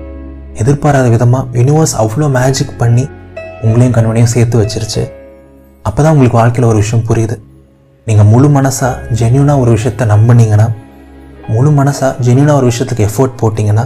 எதிர்பாராத 0.53 1.09
விதமாக 1.09 1.57
யூனிவர்ஸ் 1.57 1.97
அவ்வளோ 1.99 2.29
மேஜிக் 2.29 2.77
பண்ணி 2.77 3.09
உங்களையும் 3.65 3.95
கண்மணியும் 3.97 4.33
சேர்த்து 4.35 4.55
வச்சிருச்சு. 4.61 5.03
அப்போ 5.87 5.99
தான் 6.01 6.13
உங்களுக்கு 6.15 6.39
வாழ்க்கையில் 6.41 6.69
ஒரு 6.71 6.79
விஷயம் 6.83 7.05
புரியுது. 7.09 7.35
நீங்கள் 8.07 8.29
முழு 8.33 8.47
மனசாக 8.57 8.93
ஜென்யூனாக 9.19 9.61
ஒரு 9.63 9.71
விஷயத்த 9.77 10.05
நம்பினீங்கன்னா 10.13 10.67
முழு 11.53 11.69
மனசாக 11.79 12.11
ஜென்யூனாக 12.25 12.59
ஒரு 12.61 12.67
விஷயத்துக்கு 12.71 13.05
எஃபோர்ட் 13.09 13.39
போட்டிங்கன்னா 13.41 13.85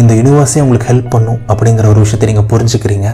இந்த 0.00 0.12
யூனிவர்ஸே 0.18 0.62
உங்களுக்கு 0.64 0.88
ஹெல்ப் 0.90 1.12
பண்ணும் 1.14 1.40
அப்படிங்கிற 1.52 1.86
ஒரு 1.92 2.00
விஷயத்தை 2.04 2.26
நீங்கள் 2.30 2.48
புரிஞ்சுக்கிறீங்க. 2.52 3.08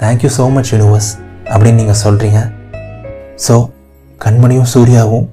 Thank you 0.00 0.30
so 0.38 0.46
much 0.56 0.70
universe 0.74 1.10
அப்படின்னு 1.52 1.80
நீங்கள் 1.82 2.00
சொல்கிறீங்க 2.04 2.40
ஸோ 3.46 3.54
கண்மணியும் 4.24 4.70
சூர்யாவும் 4.74 5.26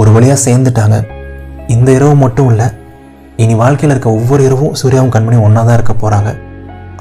ஒரு 0.00 0.10
வழியாக 0.14 0.38
சேர்ந்துட்டாங்க. 0.46 0.96
இந்த 1.74 1.88
இரவு 1.98 2.14
மட்டும் 2.24 2.48
இல்லை 2.52 2.66
இனி 3.42 3.54
வாழ்க்கையில் 3.62 3.94
இருக்க 3.94 4.10
ஒவ்வொரு 4.18 4.42
இரவும் 4.48 4.74
சூர்யாவும் 4.80 5.14
கண்மணியும் 5.14 5.46
ஒன்றா 5.46 5.62
தான் 5.62 5.76
இருக்க 5.78 5.94
போகிறாங்க 5.94 6.30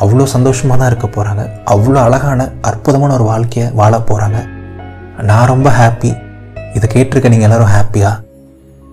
அவ்வளோ 0.04 0.24
சந்தோஷமாக 0.36 0.78
தான் 0.80 0.90
இருக்க 0.92 1.08
போகிறாங்க 1.08 1.44
அவ்வளோ 1.74 2.00
அழகான 2.08 2.48
அற்புதமான 2.62 3.14
ஒரு 3.14 3.24
வாழ்க்கையை 3.24 3.68
வாழ 3.80 3.94
போகிறாங்க 4.10 4.40
நான் 5.30 5.50
ரொம்ப 5.54 5.70
ஹாப்பி 5.70 6.12
இதை 6.76 6.88
கேட்டிருக்க 6.94 7.34
நீங்கள் 7.34 7.50
எல்லோரும் 7.50 7.74
ஹாப்பியாக 7.76 8.22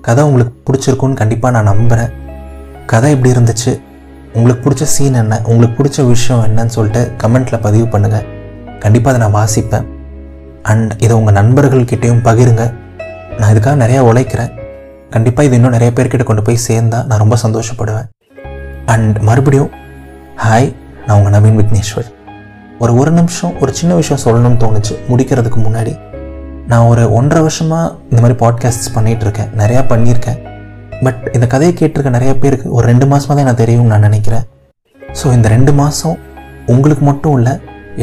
கதை 0.06 0.24
உங்களுக்கு 0.24 0.54
பிடிச்சிருக்குன்னு 0.66 1.20
கண்டிப்பாக 1.20 1.54
நான் 1.56 1.70
நம்புகிறேன் 1.72 2.12
கதை 2.86 3.10
எப்படி 3.14 3.30
இருந்துச்சு. 3.34 3.72
உங்களுக்கு 4.34 4.62
பிடிச்ச 4.64 4.84
சீன் 4.94 5.18
என்ன? 5.22 5.34
உங்களுக்கு 5.50 5.74
பிடிச்ச 5.78 6.06
விஷயம் 6.06 6.42
என்னன்னு 6.46 6.74
சொல்லிட்டு 6.76 7.02
கமெண்ட்டில் 7.22 7.62
பதிவு 7.66 7.86
பண்ணுங்கள் 7.94 8.26
கண்டிப்பாக 8.84 9.12
அதை 9.12 9.20
நான் 9.24 9.36
வாசிப்பேன். 9.38 9.86
அண்ட் 10.62 10.92
இதை 11.04 11.12
உங்கள் 11.18 11.36
நண்பர்கள்கிட்டையும் 11.38 12.22
பகிருங்க. 12.28 12.64
நான் 13.38 13.52
இதுக்காக 13.52 13.76
நிறையா 13.84 14.00
உழைக்கிறேன். 14.10 14.52
கண்டிப்பாக 15.10 15.46
இது 15.48 15.56
இன்னும் 15.58 15.74
நிறைய 15.76 15.92
பேர்கிட்ட 15.96 16.24
கொண்டு 16.30 16.42
போய் 16.42 16.64
சேர்ந்தால் 16.68 17.06
நான் 17.06 17.22
ரொம்ப 17.24 17.38
சந்தோஷப்படுவேன். 17.44 18.08
அண்ட் 18.94 19.18
மறுபடியும் 19.28 19.70
ஹாய் 20.44 20.68
நான் 21.06 21.16
உங்கள் 21.18 21.34
நவீன் 21.34 21.58
விக்னேஸ்வர். 21.60 22.08
ஒரு 22.82 22.92
ஒரு 23.00 23.10
நிமிஷம் 23.18 23.52
ஒரு 23.62 23.72
சின்ன 23.78 23.92
விஷயம் 24.00 24.22
சொல்லணும்னு 24.24 24.58
தோணுச்சு. 24.64 24.94
முடிக்கிறதுக்கு 25.10 25.60
முன்னாடி 25.66 25.92
நான் 26.70 26.88
ஒரு 26.90 27.02
ஒன்றரை 27.18 27.40
வருஷமாக 27.46 27.86
இந்த 28.10 28.20
மாதிரி 28.22 28.36
பாட்காஸ்ட்ஸ் 28.42 28.92
பண்ணிகிட்டு 28.96 29.24
இருக்கேன். 29.26 29.50
நிறையா 29.60 29.82
பண்ணியிருக்கேன். 29.92 30.38
பட் 31.04 31.20
இந்த 31.36 31.46
கதையை 31.52 31.72
கேட்டிருக்க 31.80 32.10
நிறைய 32.18 32.32
பேருக்கு 32.42 32.68
ஒரு 32.76 32.84
ரெண்டு 32.90 33.06
மாதமாக 33.12 33.34
தான் 33.36 33.44
எனக்கு 33.46 33.62
தெரியும்னு 33.62 33.92
நான் 33.94 34.06
நினைக்கிறேன். 34.08 34.44
ஸோ 35.20 35.26
இந்த 35.36 35.48
ரெண்டு 35.54 35.74
மாதம் 35.80 36.16
உங்களுக்கு 36.74 37.04
மட்டும் 37.10 37.36
இல்லை 37.38 37.54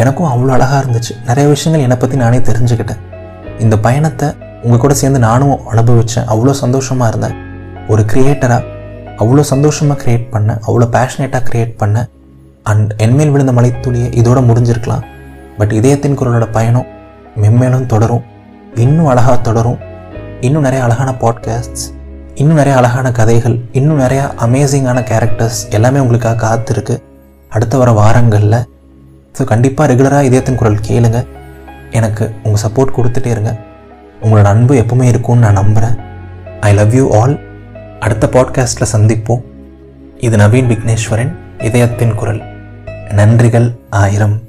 எனக்கும் 0.02 0.30
அவ்வளோ 0.34 0.52
அழகாக 0.58 0.82
இருந்துச்சு. 0.84 1.14
நிறைய 1.30 1.46
விஷயங்கள் 1.56 1.86
என்னை 1.86 1.98
பற்றி 2.04 2.18
நானே 2.24 2.42
தெரிஞ்சுக்கிட்டேன். 2.50 3.02
இந்த 3.66 3.76
பயணத்தை 3.88 4.28
உங்கள் 4.66 4.84
கூட 4.84 4.94
சேர்ந்து 5.02 5.20
நானும் 5.30 5.58
அனுபவித்தேன் 5.74 6.30
அவ்வளோ 6.34 6.56
சந்தோஷமாக 6.64 7.12
இருந்தேன். 7.12 7.36
ஒரு 7.92 8.02
க்ரியேட்டராக 8.14 8.64
அவ்வளோ 9.24 9.44
சந்தோஷமாக 9.54 9.98
க்ரியேட் 10.04 10.32
பண்ணேன். 10.34 10.60
அவ்வளோ 10.68 10.88
பேஷனேட்டாக 10.96 11.44
க்ரியேட் 11.50 11.76
பண்ணேன். 11.84 12.10
அண்ட் 12.70 12.94
என்மேல் 12.98 13.30
விழுந்த 13.30 13.52
மலைத்துளியை 13.52 14.08
இதோட 14.22 14.40
முடிஞ்சிருக்கலாம். 14.50 15.06
பட் 15.58 15.72
இதயத்தின் 15.72 16.18
குரலோட 16.20 16.46
பயணம் 16.52 16.86
மென்மேலும் 17.42 17.86
தொடரும். 17.86 18.24
இன்னும் 18.76 19.06
அழகாக 19.06 19.38
தொடரும். 19.38 19.80
இன்னும் 20.42 20.62
நிறைய 20.62 20.84
அழகான 20.86 21.12
பாட்காஸ்ட்ஸ் 21.22 21.86
இன்னும் 22.36 22.56
நிறைய 22.56 22.76
அழகான 22.80 23.08
கதைகள். 23.12 23.56
இன்னும் 23.72 24.00
நிறையா 24.00 24.26
அமேசிங்கான 24.46 25.00
கேரக்டர்ஸ் 25.12 25.60
எல்லாமே 25.70 26.00
உங்களுக்காக 26.00 26.38
காத்திருக்கு. 26.46 26.96
அடுத்த 27.50 27.78
வர 27.78 27.92
வாரங்களில். 27.92 28.60
ஸோ 29.38 29.44
கண்டிப்பாக 29.44 29.94
ரெகுலராக 29.94 30.28
இதயத்தின் 30.30 30.56
குரல் 30.56 30.86
கேளுங்க. 30.88 31.20
எனக்கு 31.92 32.26
உங்கள் 32.44 32.64
சப்போர்ட் 32.66 32.96
கொடுத்துட்டே 32.98 33.26
இருங்க. 33.26 33.52
உங்களோட 34.24 34.50
அன்பு 34.54 34.74
எப்பவுமே 34.76 35.04
இருக்கும்னு 35.04 35.44
நான் 35.44 35.60
நம்புகிறேன் 35.62 35.98
ஐ 36.60 36.74
லவ் 36.74 36.94
யூ 36.94 37.06
ஆல் 37.20 37.36
அடுத்த 38.00 38.30
பாட்காஸ்ட்டில் 38.32 38.92
சந்திப்போம். 38.96 39.44
இது 40.18 40.38
நவீன் 40.38 40.70
விக்னேஸ்வரன் 40.72 41.34
இதயத்தின் 41.60 42.16
குரல். 42.16 42.42
நன்றிகள் 43.10 43.76
ஆயிரம். 43.90 44.49